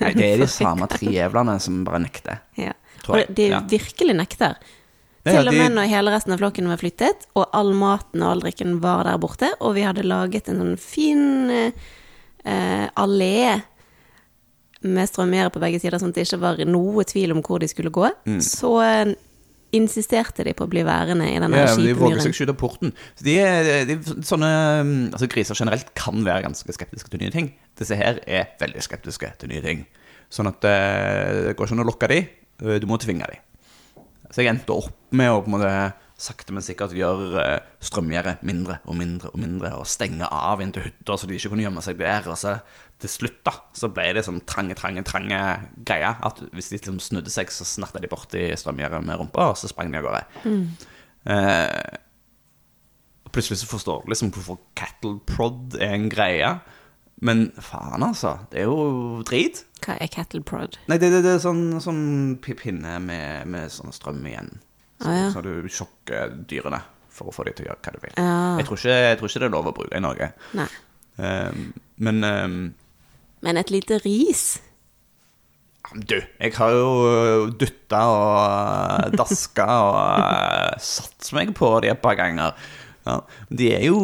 Nei, 0.00 0.12
det 0.16 0.30
er 0.30 0.40
de 0.40 0.48
samme 0.54 0.88
tre 0.88 1.10
jævlene 1.12 1.58
som 1.60 1.82
bare 1.84 2.00
nekter. 2.06 2.40
Ja. 2.56 2.72
Og 3.06 3.28
de 3.36 3.50
ja. 3.52 3.60
virkelig 3.68 4.16
nekter. 4.16 4.56
Til 5.26 5.50
og 5.50 5.54
med 5.58 5.74
når 5.74 5.90
hele 5.90 6.12
resten 6.14 6.32
av 6.36 6.40
flokken 6.40 6.68
var 6.70 6.78
flyttet, 6.80 7.26
og 7.36 7.48
all 7.56 7.72
maten 7.76 8.22
og 8.22 8.30
all 8.30 8.42
drikken 8.44 8.76
var 8.82 9.04
der 9.08 9.18
borte, 9.20 9.48
og 9.60 9.74
vi 9.76 9.84
hadde 9.84 10.06
laget 10.06 10.48
en 10.52 10.60
sånn 10.62 10.76
fin 10.80 11.50
eh, 11.50 11.86
eh, 12.46 12.86
allé 12.94 13.58
med 14.86 15.08
strømgjerde 15.10 15.50
på 15.54 15.62
begge 15.62 15.80
sider, 15.82 15.98
sånn 15.98 16.12
at 16.14 16.18
det 16.20 16.26
ikke 16.28 16.42
var 16.44 16.60
noe 16.68 17.04
tvil 17.08 17.34
om 17.34 17.42
hvor 17.42 17.58
de 17.62 17.68
skulle 17.70 17.90
gå, 17.94 18.06
Mm. 18.28 18.40
så 18.44 18.72
eh, 18.84 19.14
insisterte 19.74 20.44
de 20.46 20.54
på 20.56 20.66
å 20.66 20.70
bli 20.70 20.84
værende 20.86 21.26
i 21.26 21.38
denne 21.42 21.58
Ja, 21.58 21.72
men 21.74 21.88
de 21.88 21.94
våger 21.98 22.22
seg 22.22 22.34
ikke 22.34 22.46
ut 22.46 22.52
av 22.52 22.58
porten. 22.60 22.92
Så 23.18 23.26
de 23.26 23.36
de, 23.88 23.96
sånne 24.26 24.50
um, 24.80 24.94
Altså 25.10 25.28
Griser 25.32 25.58
generelt 25.58 25.90
kan 25.98 26.22
være 26.26 26.46
ganske 26.46 26.76
skeptiske 26.76 27.10
til 27.12 27.24
nye 27.24 27.34
ting. 27.34 27.50
Disse 27.78 27.98
her 27.98 28.20
er 28.26 28.52
veldig 28.60 28.84
skeptiske 28.84 29.32
til 29.40 29.52
nye 29.52 29.64
ting. 29.64 29.84
Sånn 30.32 30.50
at 30.50 30.64
eh, 30.66 31.48
det 31.48 31.56
går 31.58 31.68
ikke 31.68 31.76
an 31.76 31.84
å 31.84 31.86
lokke 31.86 32.10
de, 32.10 32.22
eh, 32.62 32.78
du 32.82 32.86
må 32.90 32.98
tvinge 33.02 33.28
de. 33.30 33.38
Så 34.30 34.42
jeg 34.42 34.50
endte 34.50 34.74
opp 34.74 34.90
med 35.14 35.30
å 35.30 35.42
på 35.42 35.50
en 35.50 35.54
måte 35.54 35.74
sakte, 36.16 36.54
men 36.56 36.64
sikkert 36.64 36.94
gjøre 36.96 37.42
eh, 37.42 37.66
strømgjerdet 37.84 38.40
mindre 38.46 38.78
og 38.88 38.96
mindre 38.96 39.30
og 39.34 39.40
mindre, 39.42 39.72
og 39.76 39.88
stenge 39.90 40.28
av 40.32 40.62
inn 40.64 40.72
til 40.72 40.86
hytta 40.86 41.16
så 41.18 41.28
de 41.28 41.36
ikke 41.36 41.50
kunne 41.52 41.66
gjemme 41.66 41.82
seg 41.84 41.98
der. 42.00 42.28
Og 42.32 42.38
så 42.40 42.56
til 43.02 43.12
slutt 43.12 43.42
da, 43.44 43.52
så 43.76 43.90
ble 43.92 44.08
det 44.16 44.24
sånn 44.24 44.40
trange, 44.48 44.76
trange, 44.78 45.02
trange 45.04 45.40
greie 45.84 46.14
At 46.24 46.40
hvis 46.56 46.70
de 46.70 46.78
liksom 46.78 46.96
snudde 47.04 47.32
seg, 47.32 47.52
så 47.52 47.68
snatta 47.68 48.00
de 48.00 48.08
borti 48.10 48.48
strømgjerdet 48.56 49.04
med 49.04 49.20
rumpa, 49.20 49.50
og 49.52 49.60
så 49.60 49.68
sprang 49.70 49.92
de 49.92 50.00
av 50.00 50.08
gårde. 50.08 50.24
Eh, 51.26 51.98
plutselig 53.34 53.60
så 53.60 53.68
forstår 53.68 54.04
du 54.04 54.12
liksom 54.14 54.32
hvorfor 54.32 54.60
cattle 54.78 55.18
prod 55.28 55.76
er 55.76 55.98
en 55.98 56.08
greie. 56.12 56.56
Men 57.24 57.46
faen, 57.64 58.04
altså. 58.04 58.34
Det 58.52 58.60
er 58.60 58.68
jo 58.68 59.22
drit. 59.24 59.62
Hva 59.84 59.96
er 60.00 60.10
cattle 60.12 60.42
prod? 60.44 60.76
Nei, 60.88 60.98
det, 61.00 61.08
det, 61.14 61.22
det 61.24 61.36
er 61.36 61.44
sånn, 61.44 61.78
sånn 61.80 62.04
pinne 62.44 62.98
med, 63.04 63.48
med 63.52 63.72
sånn 63.72 63.94
strøm 63.96 64.24
igjen. 64.28 64.52
Så, 65.00 65.08
Ah, 65.08 65.16
ja. 65.16 65.30
så 65.34 65.42
du 65.44 65.50
sjokker 65.68 66.30
dyrene 66.48 66.80
for 67.12 67.28
å 67.28 67.34
få 67.34 67.44
dem 67.44 67.54
til 67.56 67.66
å 67.66 67.68
gjøre 67.70 67.82
hva 67.84 67.92
du 67.92 67.98
vil. 68.02 68.14
Ja. 68.16 68.56
Jeg, 68.60 68.66
tror 68.68 68.78
ikke, 68.80 68.94
jeg 68.96 69.18
tror 69.20 69.28
ikke 69.30 69.40
det 69.42 69.48
er 69.48 69.54
lov 69.56 69.66
å 69.70 69.74
bruke 69.76 69.96
i 69.96 70.00
Norge. 70.04 70.30
Um, 71.16 71.60
men 71.96 72.24
um, 72.24 72.56
Men 73.44 73.56
et 73.60 73.70
lite 73.72 73.98
ris? 74.04 74.46
du, 75.94 76.16
jeg 76.18 76.52
har 76.58 76.72
jo 76.74 77.50
dutta 77.54 78.00
og 78.10 79.12
daska 79.16 79.66
og 79.84 79.98
uh, 80.18 80.72
satt 80.82 81.28
meg 81.36 81.52
på 81.56 81.68
de 81.84 81.92
et 81.92 82.00
par 82.02 82.16
ganger. 82.18 82.56
Ja, 83.06 83.20
de 83.54 83.68
er 83.76 83.84
jo 83.86 84.00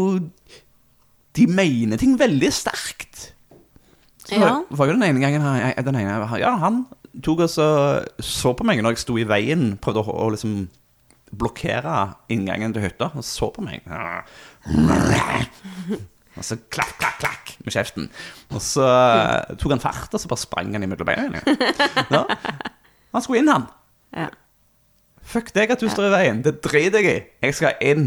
De 1.35 1.47
mener 1.49 1.97
ting 1.99 2.15
veldig 2.21 2.53
sterkt. 2.55 3.33
Så 4.23 4.37
Ja. 4.39 4.61
var, 4.71 4.87
jo 4.87 4.93
den 4.95 5.03
ene 5.03 5.21
gangen 5.21 5.43
jeg- 5.43 5.85
den 5.85 5.97
ene, 5.97 6.39
Ja, 6.39 6.57
han 6.57 6.87
tok 7.23 7.41
og 7.41 7.49
så, 7.51 8.05
så 8.21 8.55
på 8.57 8.65
meg 8.65 8.79
når 8.81 8.91
jeg 8.95 8.99
sto 9.03 9.17
i 9.19 9.25
veien, 9.25 9.77
prøvde 9.79 10.05
å, 10.07 10.15
å 10.15 10.31
liksom 10.31 10.69
blokkere 11.33 11.97
inngangen 12.33 12.75
til 12.75 12.85
hytta, 12.85 13.11
og 13.17 13.25
så 13.27 13.49
på 13.55 13.65
meg. 13.65 13.87
Og 16.33 16.45
så 16.47 16.57
klakk, 16.73 16.95
klakk, 17.01 17.19
klakk 17.21 17.55
med 17.65 17.75
kjeften. 17.75 18.09
Og 18.53 18.63
så 18.65 18.85
eh, 18.87 19.55
tok 19.61 19.75
han 19.75 19.83
fart, 19.83 20.13
og 20.13 20.21
så 20.21 20.31
bare 20.31 20.41
sprang 20.41 20.73
han 20.77 20.85
imellom 20.87 21.09
beina. 21.09 21.43
Ja. 22.13 22.25
Han 23.13 23.25
skulle 23.25 23.43
inn, 23.43 23.51
han. 23.53 23.67
Ja. 24.17 24.31
Fuck 25.33 25.53
deg 25.55 25.73
at 25.75 25.83
du 25.83 25.89
står 25.93 26.09
i 26.09 26.13
veien. 26.15 26.41
Det 26.45 26.59
driter 26.65 27.05
jeg 27.05 27.19
i. 27.19 27.25
Jeg 27.45 27.57
skal 27.59 27.83
inn. 27.85 28.07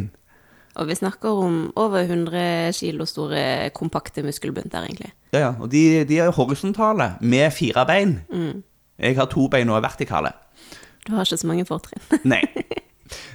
Og 0.76 0.90
vi 0.90 0.98
snakker 0.98 1.38
om 1.46 1.60
over 1.80 2.02
100 2.04 2.74
kilo 2.76 3.06
store, 3.08 3.70
kompakte 3.78 4.26
muskelbunter, 4.26 4.84
egentlig. 4.90 5.14
Ja, 5.32 5.40
ja. 5.40 5.52
Og 5.62 5.70
de, 5.72 6.04
de 6.10 6.18
er 6.20 6.34
horisontale, 6.36 7.14
med 7.22 7.54
fire 7.56 7.86
bein. 7.88 8.18
Jeg 9.00 9.16
har 9.20 9.30
to 9.32 9.48
bein 9.52 9.70
og 9.72 9.78
er 9.80 9.86
vertikale. 9.86 10.34
Du 11.06 11.14
har 11.14 11.24
ikke 11.24 11.38
så 11.38 11.48
mange 11.48 11.68
fortrinn. 11.70 12.04
Nei. 12.26 12.42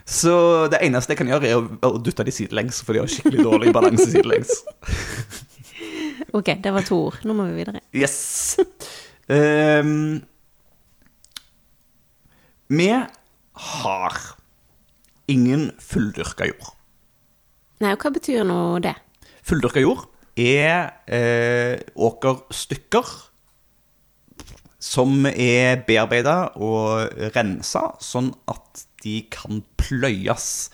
Så 0.08 0.34
det 0.72 0.80
eneste 0.82 1.14
jeg 1.14 1.20
kan 1.20 1.30
gjøre, 1.30 1.50
er 1.50 1.86
å, 1.86 1.92
dytte 2.02 2.26
de 2.26 2.34
sidelengs, 2.34 2.80
for 2.84 2.96
de 2.96 3.04
har 3.04 3.10
skikkelig 3.10 3.46
dårlig 3.46 3.74
balanse 3.74 4.08
sidelengs. 4.10 4.64
ok, 6.38 6.56
det 6.62 6.74
var 6.74 6.86
to 6.86 6.98
ord. 7.10 7.20
Nå 7.26 7.36
må 7.38 7.46
vi 7.50 7.60
videre. 7.60 7.84
Yes. 7.94 8.58
Um, 9.30 10.20
vi 12.70 12.90
har 12.90 14.20
ingen 15.30 15.70
fulldyrka 15.82 16.50
jord. 16.50 16.74
Nei, 17.80 17.94
og 17.94 18.02
hva 18.02 18.12
betyr 18.12 18.44
nå 18.46 18.60
det? 18.84 18.96
Fulldyrka 19.46 19.82
jord 19.82 20.06
er 20.40 20.90
eh, 21.10 21.80
åkerstykker 21.96 23.10
som 24.80 25.26
er 25.28 25.82
bearbeida 25.86 26.36
og 26.56 27.12
rensa, 27.34 27.90
sånn 28.00 28.30
at 28.48 28.84
de 29.04 29.20
kan 29.32 29.62
pløyes. 29.80 30.70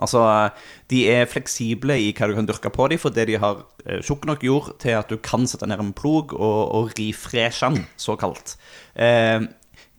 Altså, 0.00 0.22
de 0.88 1.02
er 1.12 1.28
fleksible 1.28 1.96
i 2.00 2.12
hva 2.16 2.30
du 2.30 2.34
kan 2.38 2.48
dyrke 2.48 2.72
på 2.72 2.88
dem, 2.88 3.00
fordi 3.00 3.26
de 3.28 3.38
har 3.42 3.62
eh, 3.84 4.00
tjukk 4.00 4.24
nok 4.28 4.44
jord 4.46 4.72
til 4.80 4.96
at 4.96 5.12
du 5.12 5.20
kan 5.20 5.44
sette 5.50 5.68
ned 5.68 5.82
en 5.82 5.92
plog 5.96 6.32
og, 6.32 6.60
og 6.76 6.92
rifreshe 6.98 7.68
den, 7.68 7.84
såkalt. 8.00 8.56
Eh, 8.96 9.44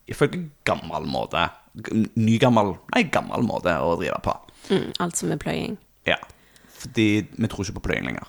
ifølge 0.10 0.48
gammel 0.68 1.06
måte. 1.10 1.48
Nygammel 2.20 2.74
Nei, 2.96 3.06
gammel 3.14 3.46
måte 3.48 3.78
å 3.80 3.94
drive 4.00 4.18
på. 4.26 4.36
Mm, 4.72 4.90
alt 5.06 5.22
som 5.22 5.32
er 5.32 5.40
pløying. 5.42 5.78
Ja. 6.10 6.18
Fordi 6.82 7.08
vi 7.38 7.50
tror 7.52 7.68
ikke 7.68 7.78
på 7.80 7.88
pløying 7.92 8.10
lenger. 8.10 8.28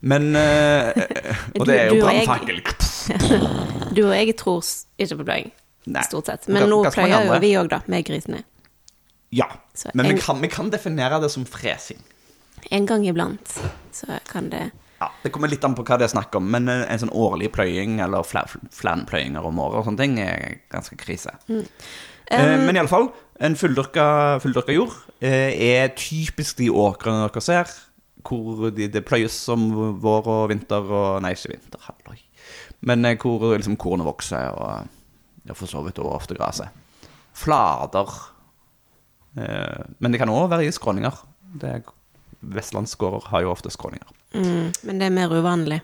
Men 0.00 0.32
eh, 0.36 0.96
Og 1.60 1.66
det 1.68 1.76
er 1.76 1.92
jo 1.92 2.04
brannfakkel. 2.04 2.62
Du 3.96 4.04
og 4.06 4.14
jeg 4.14 4.36
tror 4.38 4.64
ikke 5.00 5.16
på 5.18 5.24
pløying, 5.26 5.52
stort 6.06 6.28
sett. 6.30 6.48
Men 6.48 6.68
nå 6.70 6.84
pløyer 6.94 7.26
jo 7.26 7.38
vi 7.42 7.50
òg, 7.58 7.70
da, 7.72 7.80
med 7.90 8.06
grisene. 8.06 8.44
Ja. 9.32 9.46
Så 9.74 9.90
Men 9.94 10.06
en- 10.06 10.14
vi 10.14 10.20
kan, 10.20 10.40
vi 10.42 10.48
kan 10.48 10.70
definere 10.70 11.20
det 11.22 11.30
som 11.30 11.44
fresing. 11.46 12.00
En 12.70 12.86
gang 12.86 13.04
iblant 13.06 13.58
så 13.92 14.18
kan 14.28 14.50
det 14.50 14.70
Ja, 15.00 15.08
Det 15.22 15.30
kommer 15.32 15.48
litt 15.48 15.64
an 15.64 15.74
på 15.74 15.82
hva 15.82 15.96
det 15.96 16.04
er 16.10 16.12
snakk 16.12 16.34
om, 16.36 16.50
men 16.50 16.68
en, 16.68 16.82
en 16.84 16.98
sånn 17.00 17.12
årlig 17.16 17.48
pløying 17.54 18.00
eller 18.04 18.20
fla- 18.22 18.44
flanpløyinger 18.70 19.46
om 19.48 19.58
året 19.58 19.78
og 19.80 19.86
sånne 19.86 19.96
ting 20.02 20.18
er 20.20 20.58
ganske 20.70 20.96
krise. 21.00 21.32
Mm. 21.48 21.62
Um, 22.30 22.66
men 22.66 22.76
iallfall, 22.76 23.08
en 23.40 23.56
fulldyrka, 23.56 24.04
fulldyrka 24.44 24.74
jord 24.76 24.92
eh, 25.24 25.56
er 25.56 25.88
typisk 25.96 26.58
de 26.60 26.68
åkrene 26.70 27.24
dere 27.30 27.40
ser, 27.42 27.72
hvor 28.22 28.68
de, 28.76 28.90
det 28.92 29.02
pløyes 29.08 29.32
som 29.32 29.64
vår 30.04 30.28
og 30.28 30.48
vinter 30.52 30.84
og 30.92 31.22
Nei, 31.24 31.32
ikke 31.32 31.54
vinter, 31.54 31.80
halloi. 31.88 32.20
Men 32.84 33.04
eh, 33.08 33.16
hvor 33.16 33.56
liksom 33.56 33.78
kornet 33.80 34.04
vokser, 34.06 34.52
og 34.52 34.86
ja, 35.48 35.54
for 35.56 35.66
så 35.66 35.80
vidt 35.86 35.96
også 35.98 36.12
ofte 36.20 36.36
gresset. 36.36 36.68
Flater. 37.32 38.12
Eh, 39.36 39.82
men 39.98 40.12
det 40.12 40.18
kan 40.18 40.28
òg 40.32 40.48
være 40.50 40.66
i 40.66 40.72
skråninger. 40.74 41.14
Det 41.60 41.68
er- 41.70 41.96
Vestlandsgårder 42.42 43.26
har 43.28 43.42
jo 43.42 43.50
ofte 43.52 43.70
skråninger. 43.70 44.06
mm, 44.34 44.72
Men 44.84 44.98
det 44.98 45.06
er 45.06 45.10
mer 45.10 45.28
uvanlig. 45.28 45.80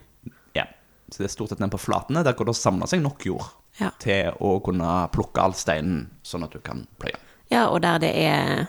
Ja. 0.54 0.64
Så 1.11 1.18
det 1.18 1.24
er 1.26 1.28
stort 1.35 1.48
sett 1.50 1.61
ned 1.61 1.70
på 1.70 1.78
flatene, 1.78 2.24
der 2.24 2.32
hvor 2.32 2.46
det 2.46 2.56
samler 2.56 2.87
seg 2.88 3.02
nok 3.02 3.24
jord 3.26 3.44
Ja. 3.78 3.90
til 3.98 4.32
å 4.40 4.62
kunne 4.64 5.09
plukke 5.12 5.38
all 5.42 5.52
steinen, 5.52 6.09
sånn 6.24 6.44
at 6.44 6.50
du 6.52 6.59
kan 6.61 6.87
pløye. 6.98 7.16
ja, 7.50 7.68
og 7.68 7.82
der 7.82 7.98
det 7.98 8.14
er 8.16 8.68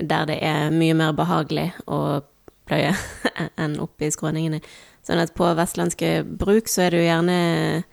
Der 0.00 0.26
det 0.26 0.38
er 0.42 0.70
mye 0.70 0.94
mer 0.94 1.12
behagelig 1.12 1.72
å 1.88 2.22
pløye 2.66 2.94
enn 3.58 3.80
oppe 3.80 4.02
i 4.06 4.10
skråningene. 4.10 4.60
Sånn 5.04 5.18
at 5.18 5.34
på 5.34 5.42
vestlandske 5.56 6.22
bruk 6.38 6.68
så 6.68 6.82
er 6.86 6.90
det 6.90 7.00
jo 7.00 7.08
gjerne 7.10 7.84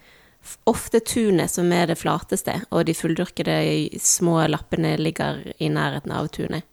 ofte 0.69 0.99
tunet 1.05 1.51
som 1.51 1.71
er 1.73 1.87
det 1.91 1.97
flateste, 1.99 2.59
og 2.71 2.85
de 2.87 2.93
fulldyrkede 2.97 3.55
små 4.01 4.39
lappene 4.51 4.95
ligger 5.01 5.41
i 5.59 5.69
nærheten 5.73 6.11
av 6.15 6.27
tunet. 6.33 6.63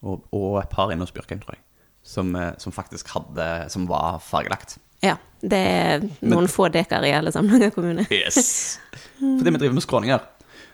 Og, 0.02 0.24
og 0.32 0.61
et 0.61 0.72
par 0.72 0.92
inne 0.92 1.06
hos 1.06 1.14
Bjørkheim, 1.14 1.40
tror 1.42 1.56
jeg. 1.56 1.62
som, 2.06 2.37
eh, 2.37 2.52
som 2.59 2.72
faktisk 2.72 3.09
hadde 3.11 3.70
Som 3.72 3.88
var 3.88 4.20
fargelagt. 4.22 4.78
Ja. 5.02 5.16
Det 5.42 5.59
er 5.59 6.06
noen 6.24 6.48
få 6.48 6.68
dekar 6.72 7.04
i 7.04 7.12
alle 7.12 7.32
Samnanger 7.32 7.70
kommune. 7.76 8.06
Yes. 8.11 8.78
Fordi 9.18 9.50
vi 9.50 9.59
driver 9.61 9.74
med 9.76 9.85
skråninger, 9.85 10.24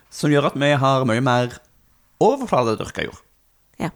som 0.09 0.31
gjør 0.31 0.51
at 0.51 0.57
vi 0.59 0.71
har 0.79 1.05
mye 1.05 1.21
mer 1.21 1.57
overfladedyrka 2.23 3.03
jord. 3.03 3.19
Ja. 3.81 3.89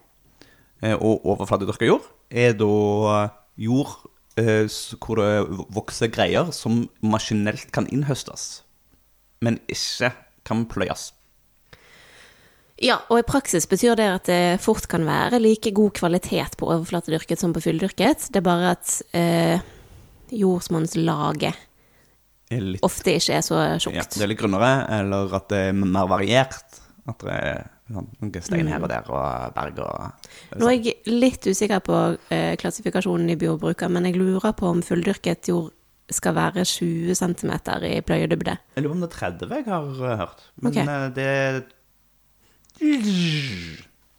Og 1.00 1.24
overfladedyrka 1.24 1.88
jord 1.88 2.04
er 2.30 2.52
da 2.58 3.30
jord 3.56 3.96
hvor 4.38 5.18
det 5.18 5.64
vokser 5.74 6.12
greier 6.14 6.52
som 6.54 6.84
maskinelt 7.02 7.72
kan 7.74 7.88
innhøstes, 7.90 8.62
men 9.44 9.60
ikke 9.70 10.12
kan 10.48 10.66
pløyes. 10.70 11.12
Ja, 12.78 13.00
og 13.10 13.18
i 13.18 13.26
praksis 13.26 13.66
betyr 13.66 13.96
det 13.98 14.06
at 14.06 14.28
det 14.30 14.42
fort 14.62 14.86
kan 14.90 15.02
være 15.06 15.40
like 15.42 15.72
god 15.74 15.96
kvalitet 15.98 16.54
på 16.60 16.68
overflatedyrket 16.70 17.40
som 17.40 17.54
på 17.54 17.62
fulldyrket. 17.64 18.28
Det 18.30 18.38
er 18.38 18.46
bare 18.46 18.74
at 18.76 18.92
eh, 19.18 19.64
jordsmonnslaget 20.30 21.58
litt, 22.54 22.84
ofte 22.86 23.16
ikke 23.18 23.40
er 23.40 23.42
så 23.44 23.64
ja, 23.66 24.04
det 24.06 24.22
er 24.22 24.30
litt 24.30 24.40
grunnere, 24.40 24.70
eller 25.00 25.34
at 25.40 25.48
det 25.50 25.64
er 25.72 25.74
mer 25.82 26.06
variert. 26.10 26.78
At 27.08 27.24
det 27.24 27.34
er 27.34 27.66
sånn, 27.88 28.08
noen 28.20 28.44
stein 28.44 28.70
her 28.70 28.84
og 28.84 28.90
der, 28.92 29.10
og 29.10 29.54
berg 29.56 29.78
og 29.80 30.60
Nå 30.60 30.68
er 30.68 30.76
jeg 30.76 30.98
litt 31.08 31.48
usikker 31.48 31.80
på 31.84 31.98
eh, 32.34 32.52
klassifikasjonen 32.60 33.32
i 33.32 33.38
biobruker, 33.40 33.90
men 33.90 34.06
jeg 34.06 34.20
lurer 34.20 34.52
på 34.56 34.68
om 34.68 34.84
fulldyrket 34.84 35.50
jord 35.50 35.72
skal 36.10 36.34
være 36.36 36.64
20 36.64 37.14
cm 37.18 37.52
i 37.84 38.00
pløyedybde. 38.00 38.56
Jeg 38.74 38.84
lurer 38.84 38.92
på 38.92 38.96
om 38.96 39.02
det 39.02 39.08
er 39.10 39.16
30 39.18 39.56
jeg 39.58 39.66
har 39.68 39.88
eh, 40.10 40.20
hørt. 40.22 40.44
Men 40.56 40.72
okay. 40.72 40.84
eh, 40.88 41.08
det 41.18 41.30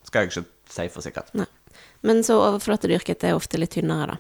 skal 0.05 0.21
jeg 0.21 0.31
ikke 0.31 0.45
si 0.69 0.87
for 0.93 1.05
sikkert. 1.05 1.31
Nei. 1.37 1.47
Men 2.05 2.23
så 2.23 2.37
overflatedyrket 2.39 3.23
er 3.27 3.37
ofte 3.37 3.59
litt 3.59 3.73
tynnere, 3.75 4.13
da. 4.13 4.17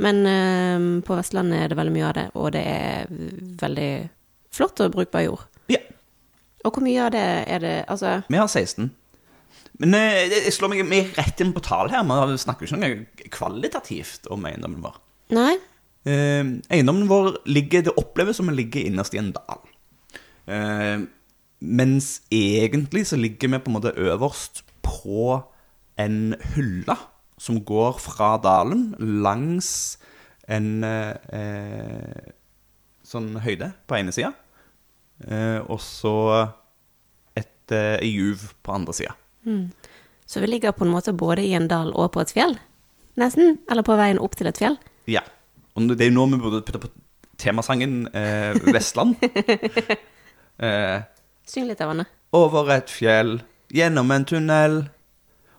Men 0.00 0.26
eh, 0.26 1.02
på 1.06 1.16
Vestlandet 1.18 1.60
er 1.62 1.70
det 1.70 1.78
veldig 1.78 1.94
mye 1.94 2.08
av 2.08 2.14
det, 2.18 2.26
og 2.34 2.50
det 2.54 2.64
er 2.66 3.10
veldig 3.60 3.90
flott 4.54 4.82
og 4.82 4.94
brukbar 4.94 5.26
jord. 5.26 5.44
Ja, 5.70 5.80
Og 6.64 6.74
hvor 6.74 6.84
mye 6.84 7.02
av 7.06 7.12
det 7.14 7.24
er 7.50 7.62
det 7.62 7.74
Altså, 7.88 8.20
vi 8.28 8.38
har 8.38 8.48
16. 8.48 8.90
Men 9.82 9.94
eh, 9.98 10.30
jeg 10.30 10.54
slår 10.54 10.70
meg 10.74 11.14
rett 11.18 11.40
inn 11.42 11.54
på 11.54 11.62
tall 11.64 11.90
her. 11.90 12.06
Vi 12.06 12.38
snakker 12.38 12.66
jo 12.66 12.70
ikke 12.70 12.82
noe 12.82 13.30
kvalitativt 13.34 14.28
om 14.30 14.46
eiendommen 14.46 14.82
vår. 14.84 14.98
nei? 15.34 15.54
Eh, 16.04 16.44
eiendommen 16.68 17.08
vår 17.08 17.38
ligger, 17.48 17.86
det 17.86 17.96
oppleves 18.00 18.36
som 18.36 18.50
den 18.50 18.58
ligger 18.58 18.84
innerst 18.84 19.14
i 19.16 19.20
en 19.22 19.32
dal. 19.32 19.64
Eh, 20.46 21.04
mens 21.64 22.20
egentlig 22.30 23.06
så 23.08 23.16
ligger 23.16 23.48
vi 23.48 23.60
på 23.64 23.72
en 23.72 23.78
måte 23.78 23.94
øverst 23.96 24.62
på 24.84 25.40
en 25.96 26.34
hylle 26.54 26.96
som 27.40 27.60
går 27.64 27.98
fra 28.02 28.34
dalen 28.42 28.92
langs 28.98 29.98
en 30.48 30.84
eh, 30.84 32.32
sånn 33.04 33.34
høyde 33.44 33.70
på 33.88 33.96
ene 33.96 34.12
sida, 34.14 34.32
eh, 35.24 35.60
og 35.64 35.80
så 35.80 36.16
et 37.36 37.72
eh, 37.72 38.04
juv 38.04 38.50
på 38.64 38.76
andre 38.76 38.96
sida. 38.96 39.16
Så 40.26 40.40
vi 40.40 40.48
ligger 40.48 40.72
på 40.76 40.86
en 40.86 40.92
måte 40.92 41.12
både 41.16 41.44
i 41.44 41.52
en 41.56 41.68
dal 41.68 41.92
og 41.92 42.12
på 42.14 42.22
et 42.24 42.32
fjell? 42.32 42.56
Nesten? 43.20 43.58
Eller 43.70 43.84
på 43.86 43.96
veien 43.98 44.20
opp 44.20 44.36
til 44.38 44.48
et 44.48 44.58
fjell? 44.58 44.78
Ja. 45.10 45.22
Og 45.76 45.88
det 45.90 46.00
er 46.06 46.10
jo 46.12 46.14
nå 46.14 46.26
vi 46.30 46.38
burde 46.42 46.60
putte 46.66 46.80
på 46.84 46.90
temasangen 47.42 48.06
eh, 48.14 48.54
Vestland. 48.72 49.16
eh, 50.62 51.00
Syng 51.46 51.66
litt 51.68 51.80
av 51.84 51.90
Anne. 51.94 52.06
over 52.34 52.70
et 52.76 52.90
fjell, 52.90 53.40
gjennom 53.74 54.10
en 54.14 54.24
tunnel, 54.28 54.76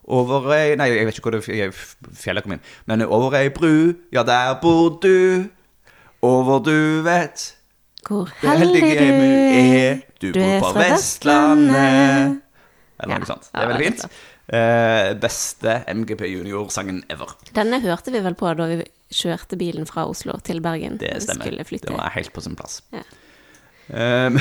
over 0.06 0.48
ei 0.56 0.76
Nei, 0.80 0.88
jeg 0.94 1.06
vet 1.08 1.18
ikke 1.20 1.30
hvor 1.30 1.36
det 1.36 1.44
fj- 1.46 2.16
fjellet 2.22 2.46
kom 2.46 2.56
inn. 2.56 2.64
Men 2.90 3.02
over 3.06 3.36
ei 3.40 3.50
bru, 3.54 3.94
ja, 4.14 4.24
der 4.28 4.56
bor 4.62 4.96
du. 5.04 5.46
Over 6.26 6.60
du 6.66 7.02
vet 7.06 7.52
Hvor 8.08 8.30
heldig 8.42 8.82
du 8.82 8.88
er, 8.88 10.00
Du 10.22 10.32
bor 10.34 10.72
på 10.72 10.80
Vestlandet. 10.80 12.40
Eller 13.00 13.12
Ja. 13.14 13.18
noe 13.20 13.28
sånt. 13.28 13.50
Det 13.52 13.62
er 13.62 13.68
veldig 13.74 13.86
fint. 13.92 14.06
Eh, 14.46 15.16
beste 15.18 15.80
MGP 15.90 16.28
Junior-sangen 16.30 17.02
ever. 17.10 17.32
Denne 17.58 17.80
hørte 17.82 18.14
vi 18.14 18.22
vel 18.22 18.36
på 18.38 18.52
da 18.54 18.68
vi 18.70 18.84
kjørte 19.14 19.58
bilen 19.58 19.88
fra 19.90 20.06
Oslo 20.10 20.38
til 20.46 20.62
Bergen. 20.62 21.00
Det 21.02 21.16
stemmer. 21.26 21.50
Det 21.66 21.90
var 21.90 22.14
helt 22.14 22.34
på 22.34 22.44
sin 22.46 22.58
plass. 22.58 22.84
Ja. 22.94 23.02
Eh, 23.90 24.38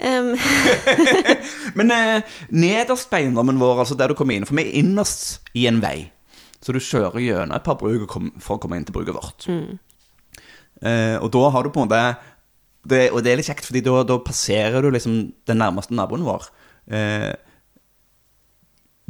Men 1.78 1.92
eh, 1.92 2.22
nederst 2.52 3.08
på 3.10 3.16
eiendommen 3.20 3.60
vår, 3.60 3.84
altså 3.84 3.96
der 3.96 4.12
du 4.12 4.16
kommer 4.16 4.36
inn 4.36 4.44
For 4.44 4.56
vi 4.58 4.66
er 4.66 4.74
innerst 4.82 5.40
i 5.56 5.64
en 5.70 5.80
vei. 5.84 6.10
Så 6.60 6.74
du 6.74 6.80
kjører 6.82 7.20
gjennom 7.22 7.54
et 7.56 7.64
par 7.64 7.78
bruk 7.80 8.16
for 8.42 8.56
å 8.56 8.60
komme 8.62 8.76
inn 8.80 8.86
til 8.88 8.96
bruket 8.96 9.16
vårt. 9.16 9.48
Eh, 9.48 11.16
og 11.20 11.28
da 11.34 11.44
har 11.52 11.64
du 11.64 11.72
på 11.74 11.82
en 11.82 11.88
måte 11.88 12.02
det, 12.88 13.08
Og 13.12 13.20
det 13.24 13.32
er 13.32 13.40
litt 13.40 13.48
kjekt, 13.48 13.66
fordi 13.66 13.82
da, 13.84 14.00
da 14.06 14.16
passerer 14.24 14.80
du 14.82 14.88
liksom 14.94 15.16
den 15.48 15.58
nærmeste 15.60 15.92
naboen 15.96 16.24
vår. 16.24 16.46
Eh, 16.88 17.32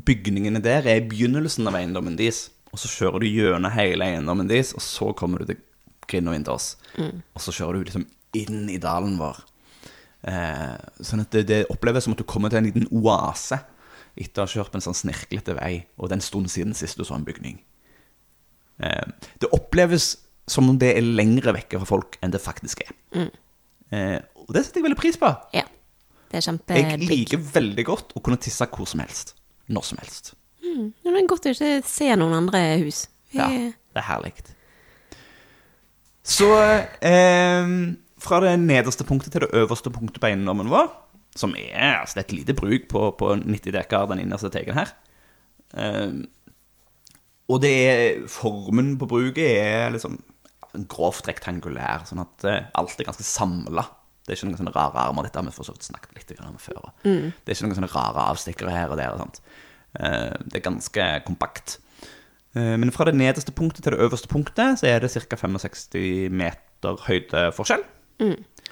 bygningene 0.06 0.60
der 0.62 0.86
er 0.86 1.00
i 1.00 1.08
begynnelsen 1.08 1.68
av 1.70 1.78
eiendommen 1.78 2.18
deres. 2.18 2.48
Og 2.72 2.80
så 2.82 2.90
kjører 2.92 3.24
du 3.24 3.28
gjennom 3.30 3.72
hele 3.72 4.04
eiendommen 4.04 4.50
deres, 4.50 4.74
og 4.76 4.84
så 4.84 5.10
kommer 5.16 5.42
du 5.42 5.50
til 5.50 5.60
Grind 6.08 6.28
og 6.28 6.36
Vinters. 6.36 6.74
Mm. 6.98 7.22
Og 7.34 7.44
så 7.44 7.54
kjører 7.54 7.78
du 7.78 7.88
liksom 7.88 8.06
inn 8.36 8.68
i 8.72 8.78
dalen 8.82 9.16
vår. 9.20 9.40
Eh, 10.28 10.76
sånn 11.04 11.22
at 11.24 11.34
det, 11.34 11.46
det 11.48 11.58
oppleves 11.72 12.06
som 12.06 12.14
at 12.14 12.20
du 12.20 12.26
kommer 12.28 12.52
til 12.52 12.60
en 12.60 12.68
liten 12.68 12.88
oase 12.90 13.60
etter 14.18 14.42
å 14.42 14.46
ha 14.46 14.50
kjørt 14.50 14.72
på 14.72 14.80
en 14.80 14.84
sånn 14.88 14.98
snirklete 14.98 15.54
vei, 15.60 15.72
og 15.96 16.08
det 16.08 16.16
er 16.16 16.20
en 16.20 16.26
stund 16.26 16.50
siden 16.50 16.74
sist 16.76 16.98
du 16.98 17.04
så 17.06 17.14
en 17.16 17.26
bygning. 17.26 17.60
Eh, 18.82 19.30
det 19.42 19.50
oppleves 19.54 20.16
som 20.48 20.68
om 20.70 20.78
det 20.80 20.94
er 20.96 21.04
lengre 21.04 21.54
vekke 21.54 21.80
fra 21.80 21.88
folk 21.88 22.18
enn 22.24 22.32
det 22.34 22.42
faktisk 22.42 22.82
er. 22.86 22.94
Eh, 23.94 24.18
og 24.44 24.54
det 24.56 24.64
setter 24.64 24.80
jeg 24.80 24.88
veldig 24.88 25.00
pris 25.00 25.20
på. 25.20 25.32
ja. 25.56 25.66
Det 26.28 26.42
er 26.44 26.90
Jeg 26.92 27.08
liker 27.08 27.40
veldig 27.40 27.84
godt 27.88 28.10
å 28.12 28.20
kunne 28.20 28.36
tisse 28.36 28.66
hvor 28.68 28.84
som 28.84 29.00
helst. 29.00 29.30
Når 29.68 29.84
som 29.84 30.00
helst. 30.00 30.34
Mm. 30.64 30.92
Det 30.92 31.12
er 31.12 31.28
godt 31.28 31.48
å 31.48 31.54
ikke 31.54 31.72
se 31.86 32.08
noen 32.16 32.36
andre 32.42 32.62
hus. 32.82 33.06
Vi, 33.32 33.38
Ja, 33.38 33.48
det 33.48 34.00
er 34.00 34.08
herlig. 34.08 34.32
Så 36.28 36.48
eh, 37.04 37.74
fra 38.20 38.40
det 38.44 38.54
nederste 38.60 39.06
punktet 39.08 39.32
til 39.32 39.44
det 39.46 39.52
øverste 39.56 39.92
punktet 39.92 40.20
på 40.20 40.28
eiendommen 40.28 40.70
vår, 40.72 40.90
som 41.38 41.54
er 41.56 42.00
altså 42.00 42.18
er 42.18 42.26
et 42.26 42.34
lite 42.34 42.56
bruk 42.56 42.88
på, 42.90 43.04
på 43.20 43.34
90 43.40 43.72
dekar, 43.76 44.08
den 44.10 44.24
innerste 44.24 44.50
teigen 44.52 44.76
her 44.76 44.90
eh, 45.78 46.16
Og 47.48 47.62
det 47.62 47.74
er 47.84 48.26
formen 48.32 48.96
på 49.00 49.08
bruket 49.08 49.46
er 49.46 49.94
liksom 49.94 50.18
grovt 50.90 51.28
rektangulær, 51.30 52.04
sånn 52.08 52.24
at 52.24 52.44
eh, 52.48 52.66
alt 52.76 52.98
er 53.00 53.08
ganske 53.08 53.24
samla. 53.24 53.86
Det 54.28 54.34
er 54.34 54.38
ikke 54.42 54.50
noen 54.50 54.60
sånne 54.60 54.74
rare 54.76 55.00
armer. 55.08 55.24
Dette 55.24 55.40
har 55.40 55.46
vi 55.46 55.54
for 55.56 55.64
så 55.64 55.72
vidt 55.72 55.86
snakket 55.88 56.18
litt 56.18 56.40
om 56.44 56.58
før. 56.60 56.90
Det 57.02 57.48
er 57.48 57.56
ikke 57.56 57.64
noen 57.66 57.78
sånne 57.80 57.88
rare 57.94 58.26
avstikkere 58.28 58.74
her 58.74 58.92
og 58.92 59.00
der. 59.00 59.14
og 59.14 59.22
sånt. 59.24 59.40
Eh, 59.98 60.34
Det 60.44 60.60
er 60.60 60.64
ganske 60.70 61.06
kompakt. 61.24 61.78
Eh, 62.54 62.76
Men 62.76 62.92
fra 62.92 63.04
det 63.08 63.14
nederste 63.16 63.52
punktet 63.52 63.82
til 63.82 63.92
det 63.96 64.00
øverste 64.04 64.28
punktet 64.28 64.78
så 64.78 64.86
er 64.86 65.00
det 65.00 65.10
ca. 65.10 65.36
65 65.36 66.28
meter 66.30 66.96
høydeforskjell. 67.08 67.84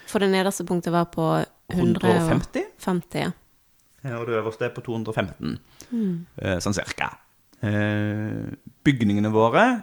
For 0.07 0.19
det 0.21 0.31
nederste 0.31 0.65
punktet 0.65 0.93
var 0.93 1.05
på 1.05 1.45
150. 1.73 2.63
50, 2.79 3.19
ja. 3.19 3.31
Og 4.19 4.27
det 4.27 4.37
øverste 4.39 4.65
er 4.65 4.69
på 4.71 4.81
215, 4.87 5.59
mm. 5.91 6.27
sånn 6.63 6.75
cirka. 6.77 7.17
Eh, 7.63 8.53
Bygningene 8.85 9.33
våre 9.33 9.83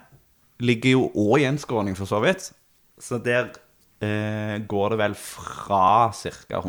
ligger 0.63 0.91
jo 0.91 1.09
òg 1.15 1.41
i 1.41 1.47
en 1.49 1.57
skråning, 1.59 1.95
for 1.97 2.05
så 2.07 2.21
vidt. 2.23 2.51
Så 3.01 3.17
der 3.23 3.49
eh, 3.49 3.59
går 4.69 4.93
det 4.93 4.97
vel 5.03 5.15
fra 5.19 6.11
ca. 6.13 6.61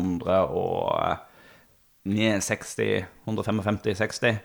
160, 2.05 3.05
155-60, 3.25 4.37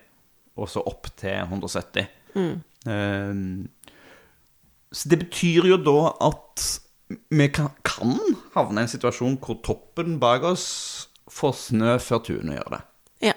og 0.61 0.69
så 0.73 0.83
opp 0.89 1.11
til 1.21 1.37
170. 1.45 2.07
Eh, 2.91 3.35
så 4.91 5.09
det 5.13 5.19
betyr 5.25 5.69
jo 5.71 5.77
da 5.85 5.99
at 6.31 6.65
vi 7.31 7.47
kan, 7.53 7.69
kan 7.87 8.17
havne 8.55 8.83
i 8.83 8.87
en 8.87 8.91
situasjon 8.91 9.37
hvor 9.43 9.59
toppen 9.67 10.19
bak 10.23 10.45
oss 10.47 10.67
får 11.31 11.55
snø 11.67 11.97
før 12.03 12.23
tunet 12.27 12.57
gjør 12.59 12.75
det. 12.77 12.83
Ja. 13.31 13.37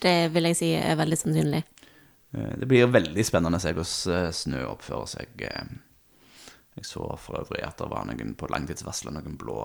Det 0.00 0.16
vil 0.34 0.48
jeg 0.48 0.56
si 0.60 0.70
er 0.76 0.96
veldig 1.00 1.18
sannsynlig. 1.20 1.62
Eh, 2.36 2.52
Det 2.60 2.68
blir 2.68 2.92
veldig 2.92 3.24
spennende 3.26 3.58
å 3.60 3.62
se 3.62 3.74
hvordan 3.76 4.32
snø 4.36 4.64
oppfører 4.70 5.08
seg. 5.16 5.28
Eh. 6.70 6.80
Jeg 6.80 6.88
så 6.88 7.04
for 7.18 7.40
øvrig 7.42 7.64
at 7.66 7.78
det 7.78 7.90
var 7.90 8.06
noen 8.08 8.34
på 8.38 8.48
langtidsvarselet, 8.50 9.18
noen 9.18 9.36
blå 9.40 9.58